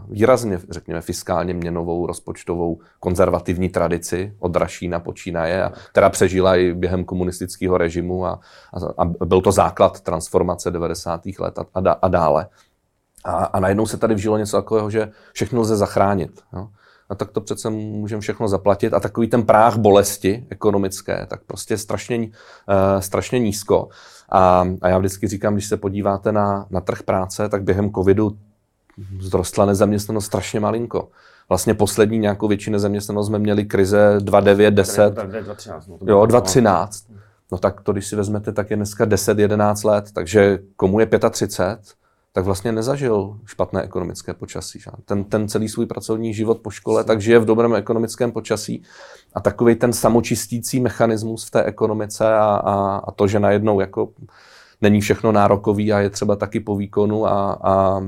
výrazně, 0.09 0.59
řekněme, 0.69 1.01
fiskálně 1.01 1.53
měnovou, 1.53 2.05
rozpočtovou, 2.05 2.79
konzervativní 2.99 3.69
tradici 3.69 4.33
od 4.39 4.55
Rašína 4.55 4.99
počínaje, 4.99 5.63
a 5.63 5.71
která 5.91 6.09
přežila 6.09 6.55
i 6.55 6.73
během 6.73 7.05
komunistického 7.05 7.77
režimu 7.77 8.25
a, 8.25 8.39
a, 8.73 9.03
a 9.21 9.25
byl 9.25 9.41
to 9.41 9.51
základ 9.51 10.01
transformace 10.01 10.71
90. 10.71 11.21
let 11.39 11.59
a, 11.59 11.65
a, 11.73 11.91
a 11.91 12.07
dále. 12.07 12.47
A, 13.25 13.31
a 13.31 13.59
najednou 13.59 13.85
se 13.85 13.97
tady 13.97 14.15
vžilo 14.15 14.37
něco 14.37 14.57
takového, 14.57 14.89
že 14.89 15.11
všechno 15.33 15.61
lze 15.61 15.75
zachránit. 15.75 16.41
Jo? 16.53 16.67
A 17.09 17.15
tak 17.15 17.31
to 17.31 17.41
přece 17.41 17.69
můžeme 17.69 18.21
všechno 18.21 18.47
zaplatit. 18.47 18.93
A 18.93 18.99
takový 18.99 19.27
ten 19.27 19.43
práh 19.43 19.77
bolesti 19.77 20.47
ekonomické, 20.49 21.25
tak 21.29 21.43
prostě 21.43 21.77
strašně, 21.77 22.17
uh, 22.17 22.29
strašně 22.99 23.39
nízko. 23.39 23.87
A, 24.29 24.65
a 24.81 24.89
já 24.89 24.97
vždycky 24.97 25.27
říkám, 25.27 25.53
když 25.53 25.65
se 25.65 25.77
podíváte 25.77 26.31
na, 26.31 26.67
na 26.69 26.81
trh 26.81 27.03
práce, 27.03 27.49
tak 27.49 27.63
během 27.63 27.91
covidu 27.91 28.37
zrostla 29.19 29.65
nezaměstnanost 29.65 30.25
strašně 30.25 30.59
malinko. 30.59 31.09
Vlastně 31.49 31.73
poslední 31.73 32.19
nějakou 32.19 32.47
větší 32.47 32.71
nezaměstnanost 32.71 33.27
jsme 33.27 33.39
měli 33.39 33.65
krize 33.65 34.17
2,9, 34.17 34.71
10. 34.71 35.13
2013. 35.13 35.87
No, 35.87 35.97
jo, 36.01 36.25
2013. 36.25 37.05
No 37.51 37.57
tak 37.57 37.81
to, 37.81 37.93
když 37.93 38.07
si 38.07 38.15
vezmete, 38.15 38.51
tak 38.51 38.69
je 38.69 38.75
dneska 38.75 39.05
10, 39.05 39.39
11 39.39 39.83
let. 39.83 40.11
Takže 40.13 40.59
komu 40.75 40.99
je 40.99 41.07
35, 41.29 41.79
tak 42.33 42.45
vlastně 42.45 42.71
nezažil 42.71 43.39
špatné 43.45 43.83
ekonomické 43.83 44.33
počasí. 44.33 44.79
Ten, 45.05 45.23
ten 45.23 45.47
celý 45.47 45.69
svůj 45.69 45.85
pracovní 45.85 46.33
život 46.33 46.59
po 46.61 46.69
škole 46.69 47.03
tak 47.03 47.21
žije 47.21 47.39
v 47.39 47.45
dobrém 47.45 47.75
ekonomickém 47.75 48.31
počasí. 48.31 48.83
A 49.33 49.41
takový 49.41 49.75
ten 49.75 49.93
samočistící 49.93 50.79
mechanismus 50.79 51.45
v 51.45 51.51
té 51.51 51.63
ekonomice 51.63 52.33
a, 52.33 52.45
a, 52.45 52.97
a 52.97 53.11
to, 53.11 53.27
že 53.27 53.39
najednou 53.39 53.79
jako 53.79 54.09
není 54.81 55.01
všechno 55.01 55.31
nárokový 55.31 55.93
a 55.93 55.99
je 55.99 56.09
třeba 56.09 56.35
taky 56.35 56.59
po 56.59 56.75
výkonu 56.75 57.25
a, 57.25 57.51
a, 57.51 58.03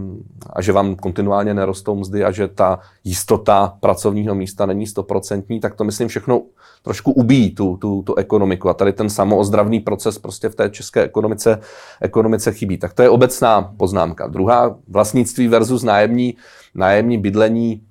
a 0.53 0.62
že 0.62 0.71
vám 0.71 0.95
kontinuálně 0.95 1.53
nerostou 1.53 1.95
mzdy 1.95 2.23
a 2.23 2.32
že 2.32 2.47
ta 2.47 2.80
jistota 3.03 3.77
pracovního 3.80 4.36
místa 4.36 4.65
není 4.65 4.88
stoprocentní, 4.88 5.60
tak 5.60 5.75
to 5.75 5.84
myslím 5.84 6.08
všechno 6.08 6.41
trošku 6.82 7.12
ubíjí 7.12 7.56
tu, 7.56 7.77
tu, 7.77 8.01
tu 8.01 8.15
ekonomiku. 8.15 8.69
A 8.69 8.73
tady 8.73 8.93
ten 8.93 9.10
samoozdravný 9.10 9.80
proces 9.80 10.19
prostě 10.19 10.49
v 10.49 10.56
té 10.56 10.69
české 10.69 11.03
ekonomice, 11.03 11.60
ekonomice 12.01 12.51
chybí. 12.51 12.77
Tak 12.77 12.93
to 12.93 13.01
je 13.01 13.10
obecná 13.10 13.73
poznámka. 13.77 14.27
Druhá, 14.27 14.75
vlastnictví 14.88 15.47
versus 15.47 15.84
nájemní, 15.84 16.38
nájemní 16.75 17.17
bydlení. 17.17 17.82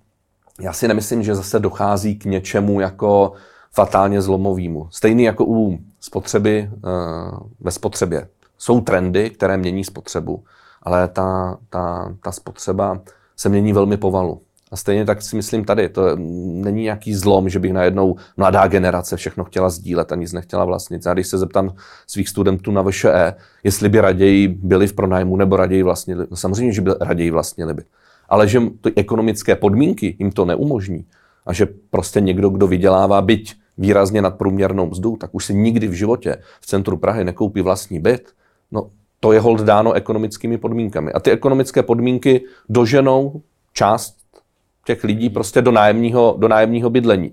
Já 0.61 0.73
si 0.73 0.89
nemyslím, 0.89 1.23
že 1.23 1.35
zase 1.35 1.59
dochází 1.59 2.17
k 2.17 2.25
něčemu 2.25 2.81
jako 2.81 3.33
fatálně 3.73 4.23
zlomovýmu. 4.23 4.89
Stejný 4.91 5.23
jako 5.23 5.45
u 5.45 5.79
spotřeby 6.01 6.71
uh, 6.73 7.39
ve 7.61 7.71
spotřebě 7.71 8.29
jsou 8.59 8.81
trendy, 8.81 9.31
které 9.31 9.57
mění 9.57 9.85
spotřebu, 9.85 10.45
ale 10.83 11.09
ta, 11.09 11.59
ta, 11.71 12.15
ta 12.23 12.33
spotřeba 12.33 13.01
se 13.37 13.49
mění 13.49 13.73
velmi 13.73 13.97
povalu. 13.97 14.41
A 14.71 14.77
stejně 14.77 15.05
tak 15.05 15.23
si 15.23 15.37
myslím 15.37 15.65
tady, 15.65 15.89
to 15.89 16.17
není 16.17 16.83
nějaký 16.83 17.15
zlom, 17.15 17.49
že 17.49 17.59
bych 17.59 17.73
najednou 17.73 18.17
mladá 18.37 18.67
generace 18.67 19.17
všechno 19.17 19.45
chtěla 19.45 19.71
sdílet 19.71 20.13
a 20.13 20.17
nic 20.17 20.33
nechtěla 20.33 20.65
vlastnit. 20.65 21.07
Já 21.07 21.15
když 21.15 21.27
se 21.27 21.39
zeptám 21.39 21.75
svých 22.07 22.29
studentů 22.29 22.71
na 22.71 22.83
VŠE, 22.83 23.35
jestli 23.65 23.89
by 23.89 24.01
raději 24.01 24.49
byli 24.49 24.87
v 24.87 24.93
pronájmu 24.93 25.37
nebo 25.37 25.57
raději 25.57 25.83
vlastnili, 25.83 26.27
no 26.31 26.37
samozřejmě, 26.37 26.73
že 26.73 26.81
by 26.81 26.91
raději 27.01 27.31
vlastnili 27.31 27.75
by. 27.75 27.83
Ale 28.29 28.49
že 28.49 28.61
ty 28.81 28.93
ekonomické 28.97 29.57
podmínky 29.57 30.17
jim 30.19 30.33
to 30.33 30.45
neumožní 30.45 31.05
a 31.47 31.53
že 31.53 31.67
prostě 31.91 32.21
někdo, 32.21 32.49
kdo 32.49 32.67
vydělává 32.67 33.23
byť 33.23 33.55
výrazně 33.79 34.23
nad 34.23 34.39
průměrnou 34.39 34.87
mzdu, 34.87 35.17
tak 35.17 35.31
už 35.33 35.45
si 35.45 35.55
nikdy 35.55 35.89
v 35.89 35.93
životě 35.93 36.37
v 36.61 36.67
centru 36.67 36.97
Prahy 36.97 37.25
nekoupí 37.25 37.61
vlastní 37.61 38.01
byt, 38.01 38.33
No, 38.71 38.91
to 39.21 39.33
je 39.33 39.41
hold 39.41 39.61
dáno 39.61 39.93
ekonomickými 39.93 40.59
podmínkami. 40.59 41.13
A 41.13 41.21
ty 41.21 41.31
ekonomické 41.31 41.83
podmínky 41.83 42.45
doženou 42.69 43.43
část 43.73 44.17
těch 44.87 45.05
lidí 45.05 45.31
prostě 45.31 45.63
do 45.63 45.73
nájemního, 45.73 46.37
do 46.39 46.49
nájemního 46.49 46.91
bydlení. 46.91 47.33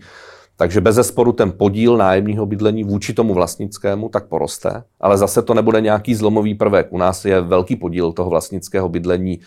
Takže 0.58 0.82
bez 0.82 0.96
zesporu 0.96 1.32
ten 1.32 1.52
podíl 1.52 1.98
nájemního 1.98 2.46
bydlení 2.46 2.84
vůči 2.84 3.14
tomu 3.14 3.34
vlastnickému 3.34 4.10
tak 4.10 4.28
poroste, 4.28 4.84
ale 5.00 5.18
zase 5.18 5.42
to 5.42 5.54
nebude 5.54 5.82
nějaký 5.82 6.16
zlomový 6.16 6.56
prvek. 6.56 6.88
U 6.90 6.98
nás 6.98 7.26
je 7.26 7.42
velký 7.42 7.76
podíl 7.76 8.12
toho 8.12 8.30
vlastnického 8.30 8.90
bydlení 8.90 9.40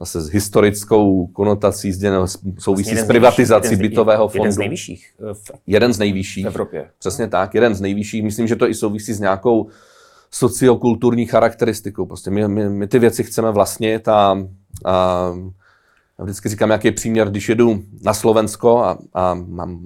zase 0.00 0.20
s 0.20 0.28
historickou 0.28 1.26
konotací 1.26 1.92
zděno, 1.92 2.26
souvisí 2.58 2.90
vlastně 2.90 3.04
s 3.04 3.06
privatizací 3.06 3.70
jeden 3.70 3.88
bytového 3.88 4.28
fondu. 4.28 4.44
Jeden 4.44 4.52
z 4.52 4.58
nejvyšších. 4.58 5.12
V, 5.32 5.50
jeden 5.66 5.92
z 5.92 5.98
nejvyšších. 5.98 6.44
V 6.44 6.48
Evropě. 6.48 6.90
Přesně 6.98 7.28
tak, 7.28 7.54
jeden 7.54 7.74
z 7.74 7.80
nejvyšších. 7.80 8.22
Myslím, 8.22 8.46
že 8.46 8.56
to 8.56 8.68
i 8.68 8.74
souvisí 8.74 9.12
s 9.12 9.20
nějakou 9.20 9.68
sociokulturní 10.30 11.26
charakteristikou. 11.26 12.06
Prostě 12.06 12.30
my, 12.30 12.48
my, 12.48 12.68
my 12.68 12.86
ty 12.86 12.98
věci 12.98 13.24
chceme 13.24 13.50
vlastnit 13.50 14.08
a, 14.08 14.38
a 14.84 15.32
vždycky 16.22 16.48
říkám, 16.48 16.70
jaký 16.70 16.88
je 16.88 16.92
příměr, 16.92 17.30
když 17.30 17.48
jedu 17.48 17.82
na 18.02 18.14
Slovensko 18.14 18.78
a, 18.78 18.98
a 19.14 19.34
mám 19.34 19.80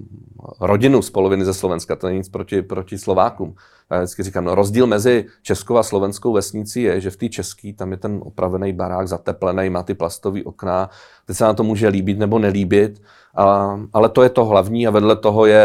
rodinu 0.61 1.03
z 1.03 1.11
poloviny 1.11 1.45
ze 1.45 1.55
Slovenska, 1.55 1.97
to 1.97 2.07
není 2.07 2.19
nic 2.19 2.29
proti, 2.29 2.63
proti 2.63 2.99
Slovákům. 2.99 3.55
Já 3.91 3.99
vždycky 3.99 4.23
říkám, 4.23 4.45
no 4.45 4.55
rozdíl 4.55 4.87
mezi 4.87 5.27
českou 5.43 5.77
a 5.77 5.83
slovenskou 5.83 6.33
vesnicí 6.33 6.83
je, 6.83 7.01
že 7.01 7.11
v 7.11 7.17
té 7.17 7.29
české 7.29 7.73
tam 7.73 7.91
je 7.91 7.97
ten 7.97 8.21
opravený 8.25 8.73
barák, 8.73 9.09
zateplený, 9.09 9.71
má 9.71 9.83
ty 9.83 9.95
plastové 9.95 10.45
okna, 10.45 10.91
teď 11.27 11.37
se 11.37 11.45
na 11.45 11.55
to 11.55 11.63
může 11.63 11.89
líbit 11.89 12.19
nebo 12.19 12.39
nelíbit, 12.39 13.03
a, 13.37 13.77
ale 13.93 14.09
to 14.09 14.23
je 14.23 14.29
to 14.29 14.45
hlavní 14.45 14.87
a 14.87 14.91
vedle 14.91 15.17
toho 15.17 15.47
je 15.47 15.65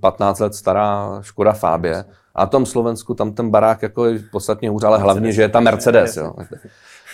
15 0.00 0.38
let 0.38 0.54
stará 0.54 1.18
Škoda 1.22 1.52
Fábě 1.52 2.04
a 2.34 2.46
tom 2.46 2.66
Slovensku 2.66 3.14
tam 3.14 3.32
ten 3.32 3.50
barák 3.50 3.82
jako 3.82 4.06
je 4.06 4.18
podstatně 4.32 4.70
hůř, 4.70 4.84
ale 4.84 4.98
hlavně, 4.98 5.32
že 5.32 5.42
je 5.42 5.48
tam 5.48 5.64
Mercedes. 5.64 6.16
Jo. 6.16 6.32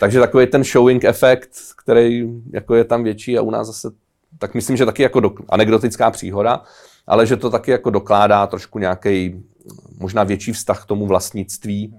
Takže 0.01 0.21
takový 0.21 0.47
ten 0.47 0.65
showing 0.65 1.05
efekt, 1.05 1.51
který 1.77 2.29
jako 2.53 2.75
je 2.75 2.85
tam 2.85 3.05
větší 3.05 3.39
a 3.39 3.43
u 3.43 3.51
nás 3.51 3.67
zase, 3.67 3.91
tak 4.39 4.55
myslím, 4.55 4.77
že 4.77 4.87
taky 4.87 5.03
jako 5.03 5.21
do, 5.21 5.33
anekdotická 5.49 6.11
příhoda, 6.11 6.63
ale 7.07 7.27
že 7.27 7.37
to 7.37 7.51
taky 7.51 7.71
jako 7.71 7.91
dokládá 7.91 8.47
trošku 8.47 8.79
nějaký 8.79 9.45
možná 9.99 10.25
větší 10.25 10.53
vztah 10.53 10.83
k 10.83 10.87
tomu 10.87 11.07
vlastnictví 11.07 11.95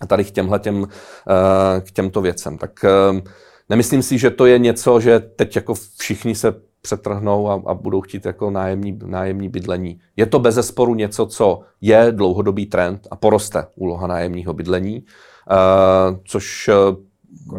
a 0.00 0.06
tady 0.06 0.24
k 0.24 0.30
těmhle 0.30 0.58
těm, 0.58 0.88
eh, 1.28 1.80
k 1.80 1.90
těmto 1.90 2.20
věcem. 2.20 2.58
Tak 2.58 2.84
eh, 2.84 3.22
nemyslím 3.68 4.02
si, 4.02 4.18
že 4.18 4.30
to 4.30 4.46
je 4.46 4.58
něco, 4.58 5.00
že 5.00 5.20
teď 5.20 5.56
jako 5.56 5.74
všichni 5.98 6.34
se 6.34 6.54
přetrhnou 6.82 7.50
a, 7.50 7.62
a 7.66 7.74
budou 7.74 8.00
chtít 8.00 8.26
jako 8.26 8.50
nájemní, 8.50 8.98
nájemní 9.04 9.48
bydlení. 9.48 10.00
Je 10.16 10.26
to 10.26 10.38
bez 10.38 10.54
zesporu 10.54 10.94
něco, 10.94 11.26
co 11.26 11.60
je 11.80 12.06
dlouhodobý 12.10 12.66
trend 12.66 13.08
a 13.10 13.16
poroste 13.16 13.66
úloha 13.74 14.06
nájemního 14.06 14.52
bydlení, 14.54 15.04
uh, 15.50 16.16
což 16.24 16.70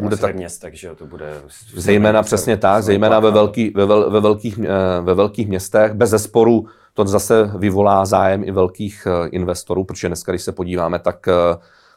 bude 0.00 0.16
tak 0.16 0.36
městech, 0.36 0.80
že 0.80 0.94
to 0.94 1.06
bude... 1.06 1.32
Zejména 1.76 2.22
přesně 2.22 2.56
tak, 2.56 2.82
zejména 2.82 3.20
ve, 3.20 3.30
velký, 3.30 3.70
ve, 3.70 3.86
vel, 3.86 4.10
ve, 4.10 4.20
velkých, 4.20 4.58
ve 5.00 5.14
velkých 5.14 5.48
městech. 5.48 5.92
Bez 5.92 6.10
zesporu 6.10 6.66
to 6.94 7.04
zase 7.04 7.50
vyvolá 7.58 8.04
zájem 8.04 8.44
i 8.44 8.50
velkých 8.50 9.06
investorů, 9.30 9.84
protože 9.84 10.08
dneska, 10.08 10.32
když 10.32 10.42
se 10.42 10.52
podíváme, 10.52 10.98
tak 10.98 11.26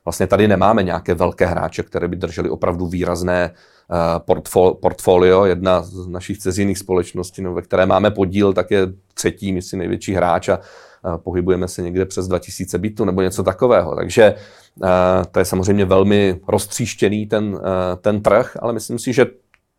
vlastně 0.06 0.28
tady 0.28 0.48
nemáme 0.48 0.84
nějaké 0.84 1.14
velké 1.14 1.46
hráče, 1.46 1.84
které 1.84 2.08
by 2.08 2.16
drželi 2.16 2.50
opravdu 2.50 2.88
výrazné 2.88 3.52
portfolio. 4.80 5.46
Jedna 5.46 5.82
z 5.82 6.08
našich 6.08 6.38
cezijných 6.38 6.78
společností, 6.78 7.42
no, 7.42 7.54
ve 7.54 7.62
které 7.62 7.86
máme 7.86 8.12
podíl, 8.12 8.54
tak 8.54 8.72
je 8.72 8.88
třetí, 9.14 9.54
myslím, 9.54 9.80
největší 9.80 10.14
hráč 10.14 10.50
a 10.50 10.60
pohybujeme 11.18 11.68
se 11.68 11.82
někde 11.82 12.06
přes 12.06 12.28
2000 12.28 12.78
bytů 12.78 13.06
nebo 13.06 13.22
něco 13.22 13.44
takového. 13.44 13.96
Takže 13.96 14.36
to 15.32 15.40
je 15.40 15.46
samozřejmě 15.46 15.86
velmi 15.86 16.40
roztříštěný 16.48 17.28
ten, 17.28 17.60
ten 18.02 18.22
trh, 18.22 18.58
ale 18.62 18.74
myslím 18.74 19.00
si, 19.00 19.14
že 19.14 19.26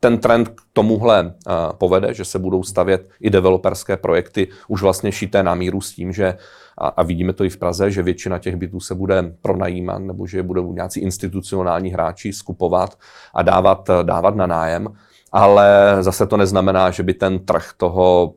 ten 0.06 0.18
trend 0.18 0.48
k 0.48 0.60
tomuhle 0.72 1.34
povede, 1.78 2.14
že 2.14 2.24
se 2.24 2.38
budou 2.38 2.62
stavět 2.62 3.08
i 3.20 3.30
developerské 3.30 3.96
projekty 3.96 4.48
už 4.68 4.82
vlastně 4.82 5.12
šité 5.12 5.42
na 5.42 5.54
míru 5.54 5.80
s 5.80 5.94
tím, 5.94 6.12
že 6.12 6.34
a, 6.78 7.02
vidíme 7.02 7.32
to 7.32 7.44
i 7.44 7.50
v 7.50 7.56
Praze, 7.56 7.90
že 7.90 8.02
většina 8.02 8.38
těch 8.38 8.56
bytů 8.56 8.80
se 8.80 8.94
bude 8.94 9.34
pronajímat 9.42 10.02
nebo 10.02 10.26
že 10.26 10.42
budou 10.42 10.72
nějací 10.72 11.00
institucionální 11.00 11.90
hráči 11.90 12.32
skupovat 12.32 12.98
a 13.34 13.42
dávat, 13.42 13.90
dávat 14.02 14.36
na 14.36 14.46
nájem. 14.46 14.88
Ale 15.32 15.96
zase 16.00 16.26
to 16.26 16.36
neznamená, 16.36 16.90
že 16.90 17.02
by 17.02 17.14
ten 17.14 17.38
trh 17.38 17.72
toho 17.76 18.34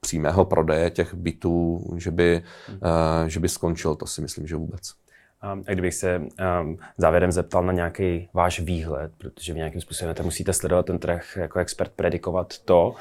přímého 0.00 0.44
prodeje 0.44 0.90
těch 0.90 1.14
bytů, 1.14 1.80
že 1.96 2.10
by, 2.10 2.42
uh, 2.68 3.28
že 3.28 3.40
by 3.40 3.48
skončil. 3.48 3.94
To 3.94 4.06
si 4.06 4.20
myslím, 4.22 4.46
že 4.46 4.56
vůbec. 4.56 4.82
A 5.42 5.54
kdybych 5.72 5.94
se 5.94 6.18
um, 6.18 6.78
závěrem 6.98 7.32
zeptal 7.32 7.62
na 7.62 7.72
nějaký 7.72 8.28
váš 8.34 8.60
výhled, 8.60 9.12
protože 9.18 9.52
vy 9.52 9.58
nějakým 9.58 9.80
způsobem 9.80 10.14
musíte 10.22 10.52
sledovat 10.52 10.86
ten 10.86 10.98
trh 10.98 11.36
jako 11.36 11.58
expert, 11.58 11.92
predikovat 11.96 12.58
to. 12.58 12.94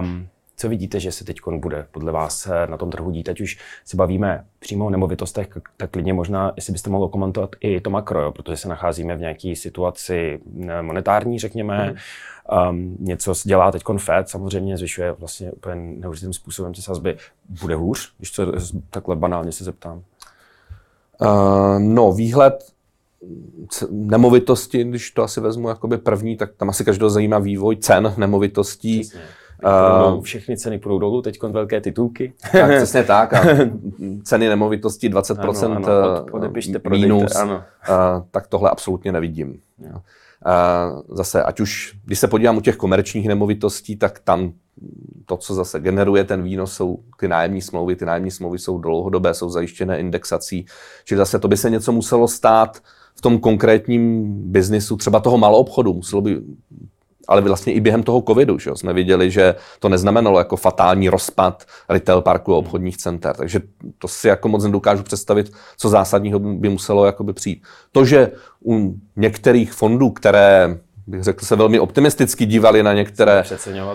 Um, 0.00 0.28
co 0.60 0.68
vidíte, 0.68 1.00
že 1.00 1.12
se 1.12 1.24
teď 1.24 1.36
bude 1.56 1.86
podle 1.90 2.12
vás 2.12 2.46
eh, 2.46 2.66
na 2.66 2.76
tom 2.76 2.90
trhu 2.90 3.10
dít? 3.10 3.28
Ať 3.28 3.40
už 3.40 3.58
se 3.84 3.96
bavíme 3.96 4.44
přímo 4.58 4.86
o 4.86 4.90
nemovitostech, 4.90 5.48
tak 5.76 5.90
klidně 5.90 6.12
možná, 6.12 6.52
jestli 6.56 6.72
byste 6.72 6.90
mohl 6.90 7.08
komentovat 7.08 7.56
i 7.60 7.80
to 7.80 7.90
makro, 7.90 8.22
jo, 8.22 8.32
protože 8.32 8.56
se 8.56 8.68
nacházíme 8.68 9.16
v 9.16 9.20
nějaké 9.20 9.56
situaci 9.56 10.40
monetární, 10.82 11.38
řekněme. 11.38 11.90
Mm. 11.90 11.96
Um, 12.68 12.96
něco 13.00 13.34
dělá 13.44 13.72
teď 13.72 13.82
Fed, 13.98 14.28
samozřejmě 14.28 14.76
zvyšuje 14.76 15.12
vlastně 15.12 15.52
úplně 15.52 15.74
neuvěřitelným 15.74 16.34
způsobem 16.34 16.74
ty 16.74 16.82
sazby. 16.82 17.16
Bude 17.60 17.74
hůř, 17.74 18.12
když 18.18 18.30
to 18.30 18.52
takhle 18.90 19.16
banálně 19.16 19.52
se 19.52 19.64
zeptám? 19.64 20.02
Uh, 21.22 21.78
no, 21.78 22.12
výhled 22.12 22.72
nemovitosti, 23.90 24.84
když 24.84 25.10
to 25.10 25.22
asi 25.22 25.40
vezmu 25.40 25.68
jakoby 25.68 25.98
první, 25.98 26.36
tak 26.36 26.50
tam 26.56 26.68
asi 26.70 26.84
každého 26.84 27.10
zajímá 27.10 27.38
vývoj 27.38 27.76
cen 27.76 28.14
nemovitostí. 28.16 29.00
Přesně. 29.00 29.20
Uh, 30.14 30.22
všechny 30.22 30.56
ceny 30.56 30.78
půjdou 30.78 30.98
dolů, 30.98 31.22
teď 31.22 31.42
velké 31.42 31.80
titulky. 31.80 32.32
Tak, 32.52 32.70
přesně 32.76 33.02
tak. 33.02 33.32
A 33.32 33.44
ceny 34.22 34.48
nemovitostí 34.48 35.10
20% 35.10 35.64
ano, 35.64 35.76
ano, 35.76 36.22
od, 36.22 36.34
odepište, 36.34 36.80
minus, 36.90 37.36
ano. 37.36 37.54
Uh, 37.54 38.24
tak 38.30 38.46
tohle 38.46 38.70
absolutně 38.70 39.12
nevidím. 39.12 39.60
Uh, 39.78 39.98
zase, 41.08 41.42
ať 41.42 41.60
už, 41.60 41.96
když 42.04 42.18
se 42.18 42.28
podívám 42.28 42.56
u 42.56 42.60
těch 42.60 42.76
komerčních 42.76 43.28
nemovitostí, 43.28 43.96
tak 43.96 44.18
tam 44.18 44.52
to, 45.26 45.36
co 45.36 45.54
zase 45.54 45.80
generuje 45.80 46.24
ten 46.24 46.42
výnos, 46.42 46.72
jsou 46.72 46.98
ty 47.18 47.28
nájemní 47.28 47.62
smlouvy. 47.62 47.96
Ty 47.96 48.04
nájemní 48.04 48.30
smlouvy 48.30 48.58
jsou 48.58 48.78
dlouhodobé, 48.78 49.34
jsou 49.34 49.50
zajištěné 49.50 50.00
indexací. 50.00 50.66
Čili 51.04 51.18
zase 51.18 51.38
to 51.38 51.48
by 51.48 51.56
se 51.56 51.70
něco 51.70 51.92
muselo 51.92 52.28
stát 52.28 52.82
v 53.14 53.20
tom 53.20 53.38
konkrétním 53.38 54.32
biznisu, 54.50 54.96
třeba 54.96 55.20
toho 55.20 55.38
malou 55.38 55.58
obchodu. 55.58 55.94
Muselo 55.94 56.22
by 56.22 56.40
ale 57.30 57.40
vlastně 57.40 57.72
i 57.72 57.80
během 57.80 58.02
toho 58.02 58.22
covidu 58.22 58.58
že 58.58 58.70
jsme 58.74 58.92
viděli, 58.92 59.30
že 59.30 59.54
to 59.78 59.88
neznamenalo 59.88 60.38
jako 60.38 60.56
fatální 60.56 61.08
rozpad 61.08 61.64
retail 61.88 62.22
parku 62.22 62.54
a 62.54 62.56
obchodních 62.56 62.96
center. 62.96 63.36
Takže 63.36 63.60
to 63.98 64.08
si 64.08 64.28
jako 64.28 64.48
moc 64.48 64.64
nedokážu 64.64 65.02
představit, 65.02 65.52
co 65.76 65.88
zásadního 65.88 66.38
by 66.38 66.68
muselo 66.68 67.06
jakoby 67.06 67.32
přijít. 67.32 67.62
To, 67.92 68.04
že 68.04 68.32
u 68.66 68.94
některých 69.16 69.72
fondů, 69.72 70.10
které 70.10 70.78
bych 71.10 71.22
řekl, 71.22 71.44
se 71.44 71.56
velmi 71.56 71.80
optimisticky 71.80 72.46
dívali 72.46 72.82
na 72.82 72.92
některé, 72.92 73.42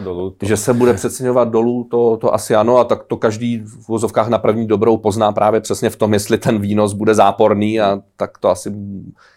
dolů, 0.03 0.29
to... 0.29 0.45
že 0.45 0.57
se 0.57 0.73
bude 0.73 0.93
přeceňovat 0.93 1.49
dolů, 1.49 1.87
to, 1.91 2.17
to 2.17 2.33
asi 2.33 2.55
ano, 2.55 2.77
a 2.77 2.83
tak 2.83 3.03
to 3.03 3.17
každý 3.17 3.57
v 3.57 3.87
vozovkách 3.87 4.27
na 4.27 4.37
první 4.37 4.67
dobrou 4.67 4.97
pozná 4.97 5.31
právě 5.31 5.61
přesně 5.61 5.89
v 5.89 5.95
tom, 5.95 6.13
jestli 6.13 6.37
ten 6.37 6.59
výnos 6.59 6.93
bude 6.93 7.15
záporný 7.15 7.81
a 7.81 7.99
tak 8.15 8.37
to 8.37 8.49
asi 8.49 8.73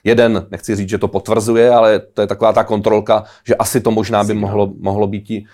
jeden, 0.04 0.46
nechci 0.50 0.76
říct, 0.76 0.88
že 0.88 0.98
to 0.98 1.08
potvrzuje, 1.08 1.70
ale 1.70 1.98
to 1.98 2.20
je 2.20 2.26
taková 2.26 2.52
ta 2.52 2.64
kontrolka, 2.64 3.24
že 3.46 3.54
asi 3.54 3.80
to 3.80 3.90
možná 3.90 4.24
by 4.24 4.34
mohlo, 4.34 4.72
mohlo 4.80 5.06
být 5.06 5.30
i 5.30 5.44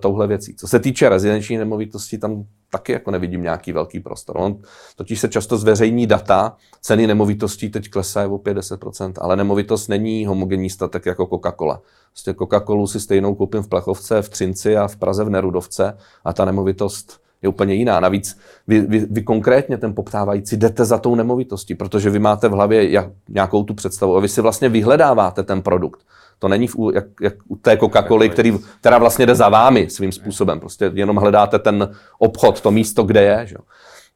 touhle 0.00 0.26
věcí. 0.26 0.54
Co 0.56 0.68
se 0.68 0.78
týče 0.78 1.08
rezidenční 1.08 1.56
nemovitosti, 1.56 2.18
tam 2.18 2.44
taky 2.70 2.92
jako 2.92 3.10
nevidím 3.10 3.42
nějaký 3.42 3.72
velký 3.72 4.00
prostor. 4.00 4.36
On 4.38 4.56
totiž 4.96 5.20
se 5.20 5.28
často 5.28 5.58
zveřejní 5.58 6.06
data, 6.06 6.56
ceny 6.80 7.06
nemovitostí 7.06 7.70
teď 7.70 7.90
klesají 7.90 8.30
o 8.30 8.36
50%, 8.36 9.12
ale 9.20 9.36
nemovitost 9.36 9.88
není 9.88 10.26
homogenní 10.26 10.70
statek 10.70 11.06
jako 11.06 11.24
Coca-Cola. 11.24 11.80
Prostě 12.12 12.32
Coca-Colu 12.32 12.86
si 12.86 13.00
stejnou 13.00 13.34
koupím 13.34 13.62
v 13.62 13.68
Plechovce, 13.68 14.22
v 14.22 14.28
Třinci 14.28 14.76
a 14.76 14.88
v 14.88 14.96
Praze 14.96 15.24
v 15.24 15.30
Nerudovce 15.30 15.96
a 16.24 16.32
ta 16.32 16.44
nemovitost 16.44 17.20
je 17.42 17.48
úplně 17.48 17.74
jiná. 17.74 18.00
Navíc 18.00 18.38
vy, 18.66 18.80
vy, 18.80 19.06
vy 19.10 19.22
konkrétně 19.22 19.78
ten 19.78 19.94
poptávající 19.94 20.56
jdete 20.56 20.84
za 20.84 20.98
tou 20.98 21.14
nemovitostí, 21.14 21.74
protože 21.74 22.10
vy 22.10 22.18
máte 22.18 22.48
v 22.48 22.52
hlavě 22.52 22.90
jak, 22.90 23.06
nějakou 23.28 23.64
tu 23.64 23.74
představu 23.74 24.16
a 24.16 24.20
vy 24.20 24.28
si 24.28 24.40
vlastně 24.40 24.68
vyhledáváte 24.68 25.42
ten 25.42 25.62
produkt. 25.62 26.00
To 26.38 26.48
není 26.48 26.68
v, 26.68 26.76
jak, 26.94 27.04
jak 27.20 27.34
u 27.48 27.56
té 27.56 27.74
Coca-Coly, 27.74 28.30
který, 28.30 28.58
která 28.80 28.98
vlastně 28.98 29.26
jde 29.26 29.34
za 29.34 29.48
vámi 29.48 29.90
svým 29.90 30.12
způsobem. 30.12 30.60
Prostě 30.60 30.90
jenom 30.94 31.16
hledáte 31.16 31.58
ten 31.58 31.88
obchod, 32.18 32.60
to 32.60 32.70
místo, 32.70 33.02
kde 33.02 33.22
je. 33.22 33.46
Že? 33.46 33.56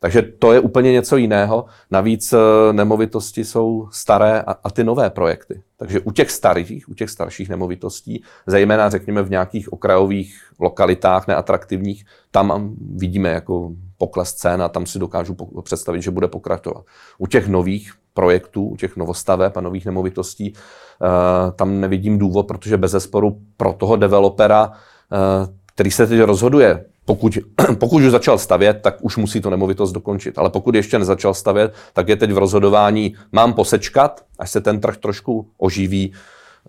Takže 0.01 0.23
to 0.23 0.53
je 0.53 0.61
úplně 0.61 0.93
něco 0.93 1.17
jiného. 1.17 1.65
Navíc 1.91 2.33
eh, 2.33 2.39
nemovitosti 2.73 3.45
jsou 3.45 3.89
staré 3.93 4.43
a, 4.43 4.53
a 4.65 4.71
ty 4.71 4.85
nové 4.85 5.11
projekty. 5.11 5.63
Takže 5.77 6.01
u 6.01 6.11
těch 6.11 6.31
starých, 6.31 6.89
u 6.89 6.95
těch 6.95 7.11
starších 7.11 7.49
nemovitostí, 7.49 8.23
zejména 8.47 8.91
řekněme 8.91 9.23
v 9.23 9.31
nějakých 9.31 9.73
okrajových 9.73 10.51
lokalitách 10.61 11.27
neatraktivních, 11.27 12.05
tam 12.31 12.75
vidíme 12.95 13.29
jako 13.29 13.73
pokles 13.99 14.35
cen 14.35 14.63
a 14.63 14.69
tam 14.69 14.87
si 14.87 14.99
dokážu 14.99 15.37
představit, 15.63 16.03
že 16.03 16.11
bude 16.11 16.29
pokračovat. 16.29 16.85
U 17.19 17.27
těch 17.27 17.49
nových 17.49 17.93
projektů, 18.19 18.77
těch 18.79 18.97
novostaveb 18.97 19.57
a 19.57 19.61
nových 19.61 19.87
nemovitostí, 19.87 20.53
eh, 20.53 21.53
tam 21.53 21.81
nevidím 21.81 22.19
důvod, 22.19 22.47
protože 22.47 22.77
bez 22.77 22.91
zesporu 22.91 23.39
pro 23.57 23.73
toho 23.73 23.97
developera, 23.97 24.73
eh, 24.73 25.55
který 25.75 25.91
se 25.91 26.07
teď 26.07 26.21
rozhoduje, 26.21 26.85
pokud, 27.05 27.39
pokud 27.79 28.03
už 28.03 28.11
začal 28.11 28.39
stavět, 28.39 28.81
tak 28.83 28.97
už 29.01 29.17
musí 29.17 29.41
to 29.41 29.51
nemovitost 29.51 29.93
dokončit. 29.93 30.39
Ale 30.39 30.51
pokud 30.51 30.75
ještě 30.75 30.99
nezačal 30.99 31.35
stavět, 31.35 31.75
tak 31.93 32.09
je 32.09 32.17
teď 32.17 32.33
v 32.33 32.39
rozhodování, 32.39 33.15
mám 33.33 33.53
posečkat, 33.53 34.25
až 34.39 34.51
se 34.51 34.61
ten 34.61 34.81
trh 34.81 34.97
trošku 34.97 35.47
oživí, 35.59 36.13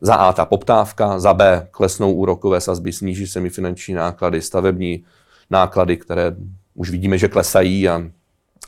za 0.02 0.16
A 0.16 0.34
ta 0.34 0.46
poptávka, 0.46 1.20
za 1.20 1.34
B 1.34 1.68
klesnou 1.72 2.14
úrokové 2.14 2.62
sazby, 2.62 2.94
sníží 2.94 3.28
se 3.28 3.40
mi 3.40 3.50
finanční 3.50 3.94
náklady, 3.94 4.42
stavební 4.42 5.04
náklady, 5.50 5.98
které 5.98 6.36
už 6.76 6.90
vidíme, 6.90 7.18
že 7.18 7.28
klesají 7.28 7.90
a, 7.90 8.02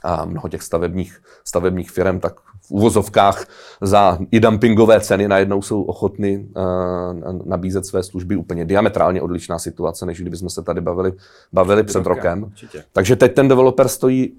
a 0.03 0.25
mnoho 0.25 0.49
těch 0.49 0.61
stavebních, 0.61 1.21
stavebních 1.45 1.91
firm 1.91 2.19
tak 2.19 2.50
v 2.61 2.71
uvozovkách 2.71 3.45
za 3.81 4.17
i 4.31 4.39
dumpingové 4.39 5.01
ceny 5.01 5.27
najednou 5.27 5.61
jsou 5.61 5.81
ochotny 5.81 6.47
uh, 6.55 7.45
nabízet 7.45 7.85
své 7.85 8.03
služby 8.03 8.35
úplně 8.35 8.65
diametrálně 8.65 9.21
odlišná 9.21 9.59
situace, 9.59 10.05
než 10.05 10.21
kdybychom 10.21 10.49
se 10.49 10.63
tady 10.63 10.81
bavili, 10.81 11.13
bavili 11.53 11.83
před 11.83 12.05
rokem. 12.05 12.43
Určitě. 12.43 12.83
Takže 12.93 13.15
teď 13.15 13.33
ten 13.33 13.47
developer 13.47 13.87
stojí 13.87 14.33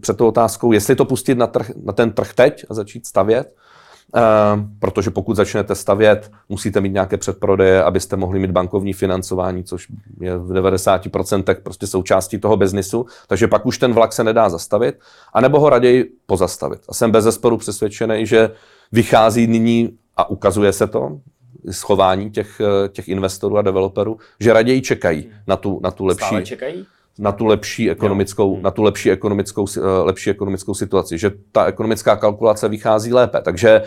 před 0.00 0.16
tou 0.16 0.26
otázkou, 0.26 0.72
jestli 0.72 0.96
to 0.96 1.04
pustit 1.04 1.34
na, 1.34 1.46
trh, 1.46 1.70
na 1.84 1.92
ten 1.92 2.12
trh 2.12 2.34
teď 2.34 2.64
a 2.70 2.74
začít 2.74 3.06
stavět, 3.06 3.54
protože 4.78 5.10
pokud 5.10 5.36
začnete 5.36 5.74
stavět, 5.74 6.30
musíte 6.48 6.80
mít 6.80 6.92
nějaké 6.92 7.16
předprodeje, 7.16 7.84
abyste 7.84 8.16
mohli 8.16 8.38
mít 8.38 8.50
bankovní 8.50 8.92
financování, 8.92 9.64
což 9.64 9.86
je 10.20 10.38
v 10.38 10.52
90% 10.52 11.54
prostě 11.62 11.86
součástí 11.86 12.38
toho 12.38 12.56
biznisu, 12.56 13.06
takže 13.26 13.48
pak 13.48 13.66
už 13.66 13.78
ten 13.78 13.92
vlak 13.92 14.12
se 14.12 14.24
nedá 14.24 14.48
zastavit, 14.48 14.98
anebo 15.32 15.60
ho 15.60 15.70
raději 15.70 16.12
pozastavit. 16.26 16.80
A 16.88 16.94
jsem 16.94 17.10
bez 17.10 17.24
zesporu 17.24 17.56
přesvědčený, 17.56 18.26
že 18.26 18.50
vychází 18.92 19.46
nyní 19.46 19.98
a 20.16 20.30
ukazuje 20.30 20.72
se 20.72 20.86
to, 20.86 21.20
schování 21.70 22.30
těch, 22.30 22.60
těch 22.88 23.08
investorů 23.08 23.58
a 23.58 23.62
developerů, 23.62 24.18
že 24.40 24.52
raději 24.52 24.80
čekají 24.80 25.30
na 25.46 25.56
tu, 25.56 25.80
na 25.82 25.90
tu 25.90 26.04
lepší... 26.04 26.26
Stále 26.26 26.42
čekají? 26.42 26.86
Na 27.18 27.32
tu 27.32 27.46
lepší 27.46 27.90
ekonomickou, 27.90 28.60
na 28.60 28.70
tu 28.70 28.82
lepší 28.82 29.10
ekonomickou, 29.10 29.66
eh, 29.76 29.80
lepší 29.80 30.30
ekonomickou 30.30 30.74
situaci, 30.74 31.18
že 31.18 31.30
ta 31.52 31.64
ekonomická 31.64 32.16
kalkulace 32.16 32.68
vychází 32.68 33.12
lépe. 33.12 33.40
Takže 33.42 33.82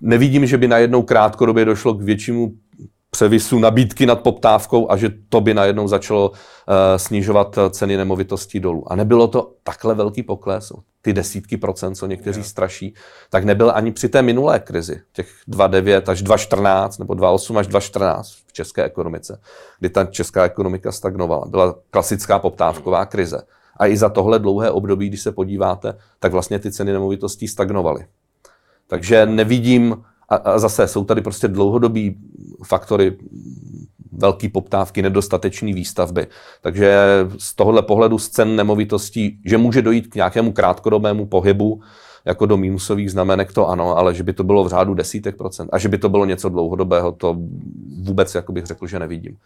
nevidím, 0.00 0.46
že 0.46 0.58
by 0.58 0.68
najednou 0.68 1.02
krátkodobě 1.02 1.64
došlo 1.64 1.94
k 1.94 2.02
většímu 2.02 2.52
převisu 3.16 3.58
nabídky 3.58 4.06
nad 4.06 4.20
poptávkou 4.20 4.90
a 4.90 4.96
že 4.96 5.10
to 5.28 5.40
by 5.40 5.54
najednou 5.54 5.88
začalo 5.88 6.30
uh, 6.30 6.36
snižovat 6.96 7.58
ceny 7.70 7.96
nemovitostí 7.96 8.60
dolů. 8.60 8.92
A 8.92 8.96
nebylo 8.96 9.28
to 9.28 9.52
takhle 9.62 9.94
velký 9.94 10.22
pokles, 10.22 10.72
ty 11.02 11.12
desítky 11.12 11.56
procent, 11.56 11.94
co 11.94 12.06
někteří 12.06 12.38
yeah. 12.38 12.48
straší, 12.48 12.94
tak 13.30 13.44
nebyl 13.44 13.72
ani 13.74 13.92
při 13.92 14.08
té 14.08 14.22
minulé 14.22 14.58
krizi, 14.58 15.00
těch 15.12 15.28
2,9 15.48 16.10
až 16.10 16.22
2,14 16.22 16.98
nebo 16.98 17.14
2,8 17.14 17.58
až 17.58 17.68
2,14 17.68 18.22
v 18.46 18.52
české 18.52 18.84
ekonomice, 18.84 19.40
kdy 19.78 19.88
ta 19.88 20.04
česká 20.04 20.44
ekonomika 20.44 20.92
stagnovala. 20.92 21.46
Byla 21.46 21.74
klasická 21.90 22.38
poptávková 22.38 23.06
krize. 23.06 23.42
A 23.76 23.86
i 23.86 23.96
za 23.96 24.08
tohle 24.08 24.38
dlouhé 24.38 24.70
období, 24.70 25.08
když 25.08 25.22
se 25.22 25.32
podíváte, 25.32 25.94
tak 26.18 26.32
vlastně 26.32 26.58
ty 26.58 26.72
ceny 26.72 26.92
nemovitostí 26.92 27.48
stagnovaly. 27.48 28.06
Takže 28.86 29.26
nevidím, 29.26 30.04
a, 30.28 30.58
zase 30.58 30.88
jsou 30.88 31.04
tady 31.04 31.20
prostě 31.20 31.48
dlouhodobí 31.48 32.16
faktory 32.64 33.16
velký 34.12 34.48
poptávky, 34.48 35.02
nedostatečné 35.02 35.72
výstavby. 35.72 36.26
Takže 36.62 36.98
z 37.38 37.54
tohohle 37.54 37.82
pohledu 37.82 38.18
z 38.18 38.28
cen 38.28 38.56
nemovitostí, 38.56 39.38
že 39.44 39.58
může 39.58 39.82
dojít 39.82 40.06
k 40.06 40.14
nějakému 40.14 40.52
krátkodobému 40.52 41.26
pohybu, 41.26 41.80
jako 42.24 42.46
do 42.46 42.56
mínusových 42.56 43.10
znamenek, 43.10 43.52
to 43.52 43.68
ano, 43.68 43.98
ale 43.98 44.14
že 44.14 44.22
by 44.22 44.32
to 44.32 44.44
bylo 44.44 44.64
v 44.64 44.68
řádu 44.68 44.94
desítek 44.94 45.36
procent 45.36 45.70
a 45.72 45.78
že 45.78 45.88
by 45.88 45.98
to 45.98 46.08
bylo 46.08 46.24
něco 46.24 46.48
dlouhodobého, 46.48 47.12
to 47.12 47.36
vůbec 48.02 48.34
jako 48.34 48.52
bych 48.52 48.66
řekl, 48.66 48.86
že 48.86 48.98
nevidím. 48.98 49.36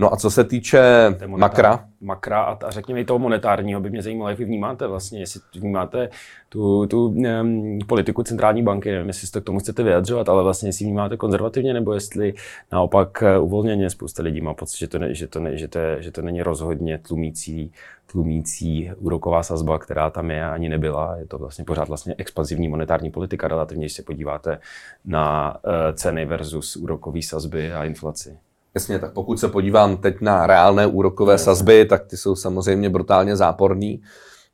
No 0.00 0.12
a 0.12 0.16
co 0.16 0.30
se 0.30 0.44
týče 0.44 0.80
makra? 1.26 1.84
Makra 2.00 2.42
a, 2.42 2.66
a 2.66 2.70
řekněme 2.70 3.00
i 3.00 3.04
toho 3.04 3.18
monetárního, 3.18 3.80
by 3.80 3.90
mě 3.90 4.02
zajímalo, 4.02 4.28
jak 4.28 4.38
vy 4.38 4.44
vnímáte 4.44 4.86
vlastně, 4.86 5.20
jestli 5.20 5.40
vnímáte 5.54 6.08
tu, 6.48 6.86
tu 6.86 7.06
um, 7.06 7.78
politiku 7.86 8.22
centrální 8.22 8.62
banky, 8.62 8.92
nevím, 8.92 9.08
jestli 9.08 9.26
se 9.26 9.40
k 9.40 9.44
tomu 9.44 9.58
chcete 9.58 9.82
vyjadřovat, 9.82 10.28
ale 10.28 10.42
vlastně 10.42 10.68
jestli 10.68 10.84
vnímáte 10.84 11.16
konzervativně, 11.16 11.74
nebo 11.74 11.92
jestli 11.92 12.34
naopak 12.72 13.22
eh, 13.22 13.38
uvolněně 13.38 13.90
spousta 13.90 14.22
lidí 14.22 14.40
má 14.40 14.54
pocit, 14.54 14.78
že 14.78 14.88
to, 14.88 14.98
ne, 14.98 15.14
že 15.14 15.26
to, 15.26 15.40
ne, 15.40 15.56
že 15.56 15.68
to, 15.68 15.78
že 15.98 16.10
to 16.10 16.22
není 16.22 16.42
rozhodně 16.42 16.98
tlumící, 16.98 17.72
tlumící 18.12 18.90
úroková 18.98 19.42
sazba, 19.42 19.78
která 19.78 20.10
tam 20.10 20.30
je 20.30 20.44
ani 20.44 20.68
nebyla. 20.68 21.16
Je 21.16 21.26
to 21.26 21.38
vlastně 21.38 21.64
pořád 21.64 21.88
vlastně 21.88 22.14
expanzivní 22.18 22.68
monetární 22.68 23.10
politika, 23.10 23.48
relativně, 23.48 23.84
když 23.84 23.92
se 23.92 24.02
podíváte 24.02 24.58
na 25.04 25.56
uh, 25.64 25.72
ceny 25.94 26.26
versus 26.26 26.76
úrokové 26.76 27.22
sazby 27.22 27.72
a 27.72 27.84
inflaci. 27.84 28.38
Jasně, 28.74 28.98
tak 28.98 29.12
pokud 29.12 29.40
se 29.40 29.48
podívám 29.48 29.96
teď 29.96 30.20
na 30.20 30.46
reálné 30.46 30.86
úrokové 30.86 31.38
sazby, 31.38 31.84
tak 31.84 32.06
ty 32.06 32.16
jsou 32.16 32.36
samozřejmě 32.36 32.90
brutálně 32.90 33.36
záporný. 33.36 34.02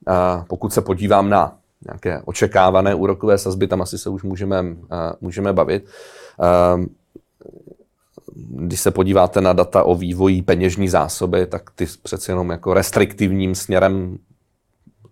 A 0.06 0.44
pokud 0.48 0.72
se 0.72 0.80
podívám 0.80 1.30
na 1.30 1.58
nějaké 1.88 2.22
očekávané 2.24 2.94
úrokové 2.94 3.38
sazby, 3.38 3.66
tam 3.66 3.82
asi 3.82 3.98
se 3.98 4.10
už 4.10 4.22
můžeme, 4.22 4.64
můžeme 5.20 5.52
bavit. 5.52 5.88
Když 8.48 8.80
se 8.80 8.90
podíváte 8.90 9.40
na 9.40 9.52
data 9.52 9.82
o 9.82 9.94
vývoji 9.94 10.42
peněžní 10.42 10.88
zásoby, 10.88 11.46
tak 11.46 11.70
ty 11.74 11.86
přece 12.02 12.32
jenom 12.32 12.50
jako 12.50 12.74
restriktivním 12.74 13.54
směrem 13.54 14.18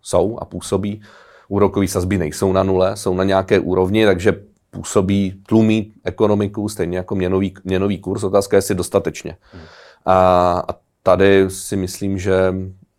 jsou 0.02 0.38
a 0.38 0.44
působí. 0.44 1.02
Úrokové 1.48 1.88
sazby 1.88 2.18
nejsou 2.18 2.52
na 2.52 2.62
nule, 2.62 2.96
jsou 2.96 3.14
na 3.14 3.24
nějaké 3.24 3.60
úrovni, 3.60 4.06
takže 4.06 4.44
působí, 4.74 5.42
tlumí 5.46 5.92
ekonomiku, 6.04 6.68
stejně 6.68 6.96
jako 6.96 7.14
měnový, 7.14 7.54
měnový 7.64 7.98
kurz. 7.98 8.24
Otázka 8.24 8.56
je, 8.56 8.58
jestli 8.58 8.74
dostatečně. 8.74 9.36
Hmm. 9.52 9.62
A, 10.06 10.16
a 10.68 10.74
tady 11.02 11.50
si 11.50 11.76
myslím, 11.76 12.18
že 12.18 12.54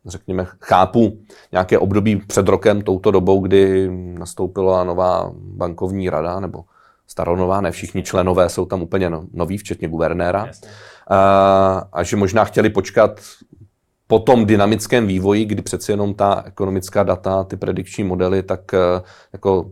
řekněme, 0.05 0.47
chápu 0.59 1.17
nějaké 1.51 1.79
období 1.79 2.15
před 2.15 2.47
rokem, 2.47 2.81
touto 2.81 3.11
dobou, 3.11 3.41
kdy 3.41 3.89
nastoupila 4.17 4.83
nová 4.83 5.31
bankovní 5.35 6.09
rada, 6.09 6.39
nebo 6.39 6.63
staronová, 7.07 7.61
ne 7.61 7.71
všichni 7.71 8.03
členové 8.03 8.49
jsou 8.49 8.65
tam 8.65 8.81
úplně 8.81 9.09
no, 9.09 9.23
noví, 9.33 9.57
včetně 9.57 9.87
guvernéra. 9.87 10.49
A, 11.09 11.87
a 11.93 12.03
že 12.03 12.15
možná 12.15 12.45
chtěli 12.45 12.69
počkat 12.69 13.21
po 14.07 14.19
tom 14.19 14.45
dynamickém 14.45 15.07
vývoji, 15.07 15.45
kdy 15.45 15.61
přeci 15.61 15.91
jenom 15.91 16.13
ta 16.13 16.43
ekonomická 16.45 17.03
data, 17.03 17.43
ty 17.43 17.57
predikční 17.57 18.03
modely, 18.03 18.43
tak 18.43 18.73
eh, 18.73 19.01
jako 19.33 19.71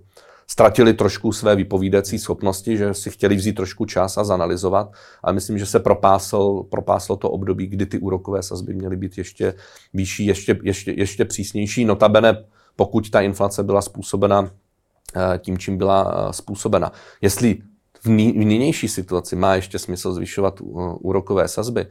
ztratili 0.54 0.94
trošku 0.94 1.32
své 1.32 1.56
vypovídací 1.56 2.20
schopnosti, 2.20 2.78
že 2.78 2.94
si 2.94 3.12
chtěli 3.12 3.36
vzít 3.36 3.54
trošku 3.54 3.86
čas 3.86 4.18
a 4.18 4.24
zanalizovat, 4.24 4.92
ale 5.24 5.34
myslím, 5.34 5.58
že 5.58 5.66
se 5.66 5.80
propásl, 5.80 6.64
propáslo 6.70 7.16
to 7.16 7.30
období, 7.30 7.68
kdy 7.68 7.86
ty 7.86 8.00
úrokové 8.00 8.44
sazby 8.44 8.74
měly 8.74 8.96
být 8.96 9.18
ještě 9.18 9.54
vyšší, 9.94 10.26
ještě, 10.26 10.60
ještě, 10.64 10.94
ještě 10.98 11.26
přísnější. 11.26 11.86
Notabene, 11.86 12.46
pokud 12.76 13.10
ta 13.10 13.22
inflace 13.22 13.64
byla 13.64 13.82
způsobena 13.82 14.52
eh, 15.16 15.40
tím, 15.40 15.58
čím 15.58 15.78
byla 15.78 16.14
eh, 16.30 16.34
způsobena. 16.34 16.92
Jestli 17.22 17.58
v 18.04 18.10
nynější 18.10 18.88
situaci 18.88 19.36
má 19.36 19.56
ještě 19.56 19.80
smysl 19.80 20.14
zvyšovat 20.14 20.62
eh, 20.62 20.64
úrokové 21.00 21.48
sazby, 21.48 21.88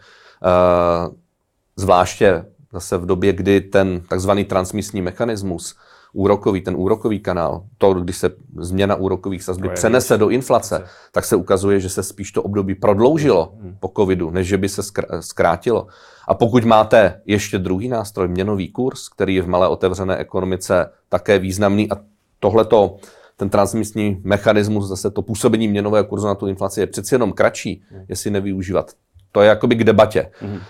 zvláště 1.77 2.45
zase 2.73 2.99
v 2.99 3.07
době, 3.07 3.33
kdy 3.33 3.61
ten 3.61 4.01
takzvaný 4.09 4.45
transmisní 4.45 5.03
mechanismus 5.03 5.75
úrokový, 6.13 6.61
ten 6.61 6.77
úrokový 6.77 7.21
kanál, 7.21 7.65
to, 7.79 7.95
když 7.95 8.17
se 8.17 8.31
změna 8.59 8.95
úrokových 8.95 9.43
sazby 9.43 9.69
no 9.69 9.75
přenese 9.75 10.19
do 10.19 10.29
inflace, 10.29 10.85
tak 11.13 11.25
se 11.25 11.37
ukazuje, 11.37 11.81
že 11.81 11.89
se 11.89 12.03
spíš 12.03 12.33
to 12.33 12.43
období 12.43 12.75
prodloužilo 12.75 13.53
hmm. 13.61 13.77
po 13.81 13.93
covidu, 13.97 14.31
než 14.31 14.47
že 14.47 14.59
by 14.59 14.69
se 14.69 14.83
zkrátilo. 15.21 15.87
A 16.29 16.35
pokud 16.35 16.65
máte 16.65 17.21
ještě 17.27 17.59
druhý 17.59 17.89
nástroj, 17.89 18.29
měnový 18.29 18.69
kurz, 18.69 19.09
který 19.09 19.35
je 19.35 19.43
v 19.43 19.49
malé 19.49 19.69
otevřené 19.69 20.17
ekonomice 20.17 20.91
také 21.09 21.39
významný 21.39 21.91
a 21.91 21.97
tohleto 22.41 22.97
ten 23.37 23.51
transmisní 23.51 24.21
mechanismus, 24.25 24.89
zase 24.89 25.11
to 25.11 25.23
působení 25.23 25.69
měnového 25.69 26.05
kurzu 26.05 26.27
na 26.27 26.35
tu 26.35 26.47
inflaci 26.47 26.81
je 26.81 26.87
přeci 26.87 27.15
jenom 27.15 27.33
kratší, 27.33 27.83
hmm. 27.91 28.05
jestli 28.09 28.31
nevyužívat. 28.31 28.93
To 29.33 29.41
je 29.41 29.49
jakoby 29.49 29.75
k 29.75 29.85
debatě. 29.85 30.31
Mm. 30.43 30.53
Uh, 30.53 30.61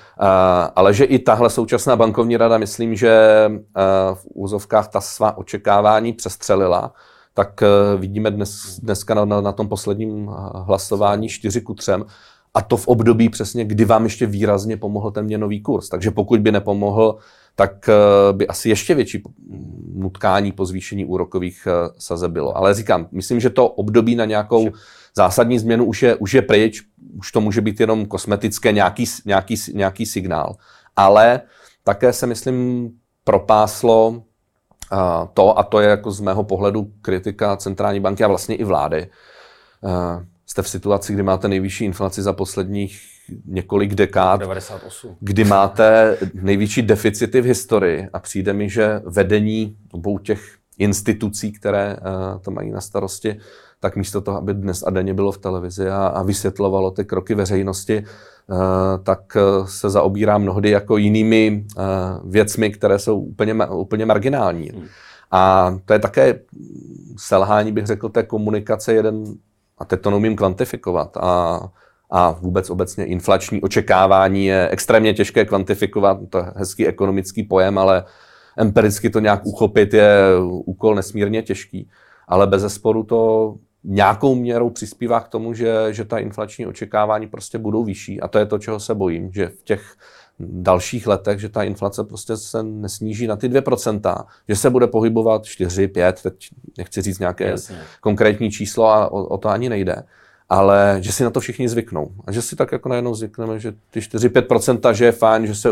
ale 0.77 0.95
že 0.95 1.05
i 1.05 1.19
tahle 1.19 1.51
současná 1.51 1.97
bankovní 1.97 2.37
rada, 2.37 2.59
myslím, 2.59 2.97
že 2.97 3.45
uh, 3.49 4.15
v 4.15 4.27
úzovkách 4.35 4.89
ta 4.89 5.01
svá 5.01 5.39
očekávání 5.39 6.13
přestřelila, 6.13 6.93
tak 7.35 7.63
uh, 7.63 8.01
vidíme 8.01 8.31
dnes, 8.31 8.81
dneska 8.83 9.15
na, 9.15 9.41
na 9.41 9.53
tom 9.53 9.69
posledním 9.69 10.31
hlasování 10.55 11.29
4 11.29 11.61
ku 11.61 11.75
3. 11.75 11.93
A 12.55 12.63
to 12.63 12.77
v 12.77 12.89
období 12.89 13.29
přesně, 13.29 13.65
kdy 13.65 13.85
vám 13.85 14.05
ještě 14.05 14.27
výrazně 14.27 14.77
pomohl 14.77 15.11
ten 15.11 15.25
měnový 15.25 15.61
kurz. 15.61 15.89
Takže 15.89 16.11
pokud 16.11 16.41
by 16.41 16.53
nepomohl, 16.53 17.19
tak 17.57 17.91
by 18.33 18.49
asi 18.49 18.69
ještě 18.69 18.95
větší 18.95 19.23
nutkání 19.95 20.53
po 20.53 20.67
zvýšení 20.67 21.05
úrokových 21.05 21.69
sazeb 21.99 22.31
bylo. 22.31 22.57
Ale 22.57 22.75
říkám, 22.75 23.09
myslím, 23.13 23.41
že 23.41 23.51
to 23.51 23.69
období 23.69 24.15
na 24.15 24.25
nějakou 24.25 24.71
zásadní 25.17 25.59
změnu 25.59 25.85
už 25.85 26.03
je, 26.03 26.15
už 26.17 26.35
je 26.35 26.43
pryč, 26.43 26.83
už 27.19 27.33
to 27.33 27.41
může 27.41 27.61
být 27.61 27.81
jenom 27.81 28.07
kosmetické 28.07 28.73
nějaký, 28.73 29.05
nějaký, 29.25 29.55
nějaký 29.75 30.07
signál. 30.07 30.57
Ale 30.97 31.41
také 31.85 32.13
se, 32.13 32.27
myslím, 32.27 32.91
propáslo 33.25 34.23
to, 35.35 35.59
a 35.59 35.63
to 35.63 35.81
je 35.81 35.89
jako 35.89 36.11
z 36.11 36.21
mého 36.21 36.45
pohledu 36.45 36.93
kritika 37.03 37.57
centrální 37.57 38.01
banky 38.01 38.25
a 38.25 38.29
vlastně 38.29 38.57
i 38.57 38.65
vlády. 38.65 39.11
Jste 40.47 40.63
v 40.63 40.69
situaci, 40.69 41.13
kdy 41.13 41.23
máte 41.23 41.49
nejvyšší 41.49 41.85
inflaci 41.85 42.23
za 42.23 42.33
posledních 42.33 43.01
několik 43.45 43.95
dekád, 43.95 44.41
98. 44.41 45.17
kdy 45.21 45.45
máte 45.45 46.19
největší 46.35 46.83
deficity 46.83 47.41
v 47.41 47.45
historii 47.45 48.09
a 48.13 48.19
přijde 48.19 48.53
mi, 48.53 48.71
že 48.71 49.01
vedení 49.05 49.77
obou 49.93 50.19
těch 50.19 50.57
institucí, 50.79 51.53
které 51.53 51.97
to 52.41 52.51
mají 52.51 52.71
na 52.71 52.81
starosti, 52.81 53.39
tak 53.83 53.97
místo 53.97 54.21
toho, 54.21 54.39
aby 54.39 54.55
dnes 54.55 54.83
a 54.87 54.91
denně 54.91 55.15
bylo 55.15 55.33
v 55.33 55.39
televizi 55.39 55.89
a, 55.89 56.07
a 56.07 56.23
vysvětlovalo 56.23 56.91
ty 56.91 57.05
kroky 57.05 57.35
veřejnosti, 57.35 58.05
uh, 58.47 58.57
tak 59.03 59.37
uh, 59.37 59.67
se 59.67 59.91
zaobírá 59.91 60.39
mnohdy 60.39 60.71
jako 60.71 60.97
jinými 60.97 61.65
uh, 61.77 61.83
věcmi, 62.31 62.71
které 62.71 62.99
jsou 62.99 63.19
úplně, 63.21 63.67
úplně 63.67 64.07
marginální. 64.07 64.71
Hmm. 64.75 64.87
A 65.31 65.75
to 65.85 65.93
je 65.93 65.99
také 65.99 66.41
selhání, 67.17 67.73
bych 67.73 67.87
řekl, 67.87 68.09
té 68.09 68.23
komunikace 68.23 68.95
jeden, 68.95 69.25
a 69.79 69.85
teď 69.85 70.01
to 70.01 70.11
neumím 70.11 70.37
kvantifikovat, 70.37 71.17
a, 71.17 71.61
a 72.11 72.31
vůbec 72.31 72.71
obecně 72.71 73.05
inflační 73.05 73.61
očekávání 73.63 74.47
je 74.47 74.69
extrémně 74.69 75.15
těžké 75.15 75.45
kvantifikovat, 75.45 76.19
to 76.31 76.39
je 76.39 76.45
hezký 76.57 76.87
ekonomický 76.87 77.43
pojem, 77.43 77.79
ale 77.79 78.05
empiricky 78.57 79.11
to 79.11 79.21
nějak 79.21 79.47
uchopit 79.47 79.95
je 79.95 80.09
úkol 80.65 80.95
nesmírně 80.95 81.43
těžký. 81.43 81.91
Ale 82.29 82.47
bez 82.47 82.63
zesporu 82.63 83.03
to 83.03 83.55
nějakou 83.85 84.35
měrou 84.35 84.71
přispívá 84.71 85.21
k 85.21 85.29
tomu, 85.29 85.55
že, 85.55 85.75
že 85.91 86.05
ta 86.05 86.19
inflační 86.19 86.67
očekávání 86.67 87.27
prostě 87.27 87.59
budou 87.59 87.85
vyšší. 87.85 88.21
A 88.21 88.29
to 88.29 88.39
je 88.39 88.47
to, 88.47 88.59
čeho 88.59 88.81
se 88.81 88.95
bojím, 88.95 89.33
že 89.33 89.49
v 89.49 89.63
těch 89.63 89.97
dalších 90.39 91.07
letech, 91.07 91.39
že 91.39 91.49
ta 91.49 91.63
inflace 91.63 92.05
prostě 92.05 92.37
se 92.37 92.63
nesníží 92.63 93.27
na 93.27 93.37
ty 93.37 93.49
2%, 93.49 94.25
že 94.49 94.57
se 94.57 94.71
bude 94.71 94.87
pohybovat 94.87 95.45
4, 95.45 95.89
5, 95.89 96.23
teď 96.23 96.49
nechci 96.79 97.03
říct 97.03 97.19
nějaké 97.19 97.45
Jasně. 97.51 97.79
konkrétní 98.01 98.51
číslo 98.51 98.87
a 98.87 99.13
o, 99.13 99.25
o 99.25 99.39
to 99.39 99.49
ani 99.49 99.69
nejde. 99.69 100.03
Ale 100.53 100.97
že 101.01 101.13
si 101.13 101.25
na 101.25 101.31
to 101.31 101.41
všichni 101.41 101.69
zvyknou. 101.69 102.11
A 102.27 102.33
že 102.33 102.43
si 102.43 102.57
tak 102.57 102.73
jako 102.73 102.89
najednou 102.89 103.15
zvykneme, 103.15 103.61
že 103.61 103.73
ty 103.91 104.01
4-5%, 104.01 104.93
že 104.93 105.05
je 105.05 105.13
fajn, 105.13 105.47
že 105.47 105.55
se 105.55 105.69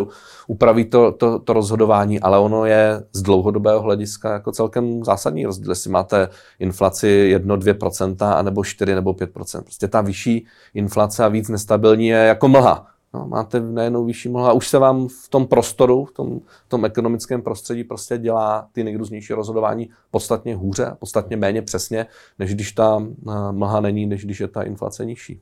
upraví 0.46 0.84
to, 0.84 1.12
to, 1.12 1.38
to 1.38 1.52
rozhodování, 1.52 2.20
ale 2.20 2.38
ono 2.38 2.64
je 2.64 3.02
z 3.12 3.22
dlouhodobého 3.22 3.80
hlediska 3.80 4.32
jako 4.32 4.52
celkem 4.52 5.04
zásadní 5.04 5.46
rozdíl, 5.46 5.70
jestli 5.70 5.90
máte 5.90 6.28
inflaci 6.58 7.36
1-2%, 7.36 8.36
anebo 8.36 8.64
4 8.64 8.94
nebo 8.94 9.12
5%. 9.12 9.62
Prostě 9.62 9.88
ta 9.88 10.00
vyšší 10.00 10.46
inflace 10.74 11.24
a 11.24 11.28
víc 11.28 11.48
nestabilní 11.48 12.06
je 12.06 12.16
jako 12.16 12.48
mlha. 12.48 12.86
No, 13.14 13.26
máte 13.28 13.60
najednou 13.60 14.04
vyšší 14.04 14.28
mlha 14.28 14.50
a 14.50 14.52
už 14.52 14.68
se 14.68 14.78
vám 14.78 15.08
v 15.08 15.28
tom 15.28 15.46
prostoru, 15.46 16.04
v 16.04 16.12
tom, 16.12 16.40
v 16.66 16.68
tom 16.68 16.84
ekonomickém 16.84 17.42
prostředí 17.42 17.84
prostě 17.84 18.18
dělá 18.18 18.68
ty 18.72 18.84
nejrůznější 18.84 19.32
rozhodování 19.32 19.90
podstatně 20.10 20.56
hůře, 20.56 20.96
podstatně 20.98 21.36
méně 21.36 21.62
přesně, 21.62 22.06
než 22.38 22.54
když 22.54 22.72
ta 22.72 23.02
eh, 23.02 23.52
mlha 23.52 23.80
není, 23.80 24.06
než 24.06 24.24
když 24.24 24.40
je 24.40 24.48
ta 24.48 24.62
inflace 24.62 25.04
nižší. 25.06 25.40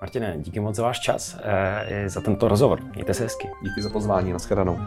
Martine, 0.00 0.36
díky 0.38 0.60
moc 0.60 0.76
za 0.76 0.82
váš 0.82 1.00
čas, 1.00 1.36
eh, 1.42 2.08
za 2.08 2.20
tento 2.20 2.48
rozhovor. 2.48 2.80
Mějte 2.94 3.14
se 3.14 3.22
hezky. 3.22 3.48
Díky 3.62 3.82
za 3.82 3.90
pozvání, 3.90 4.32
nashledanou. 4.32 4.78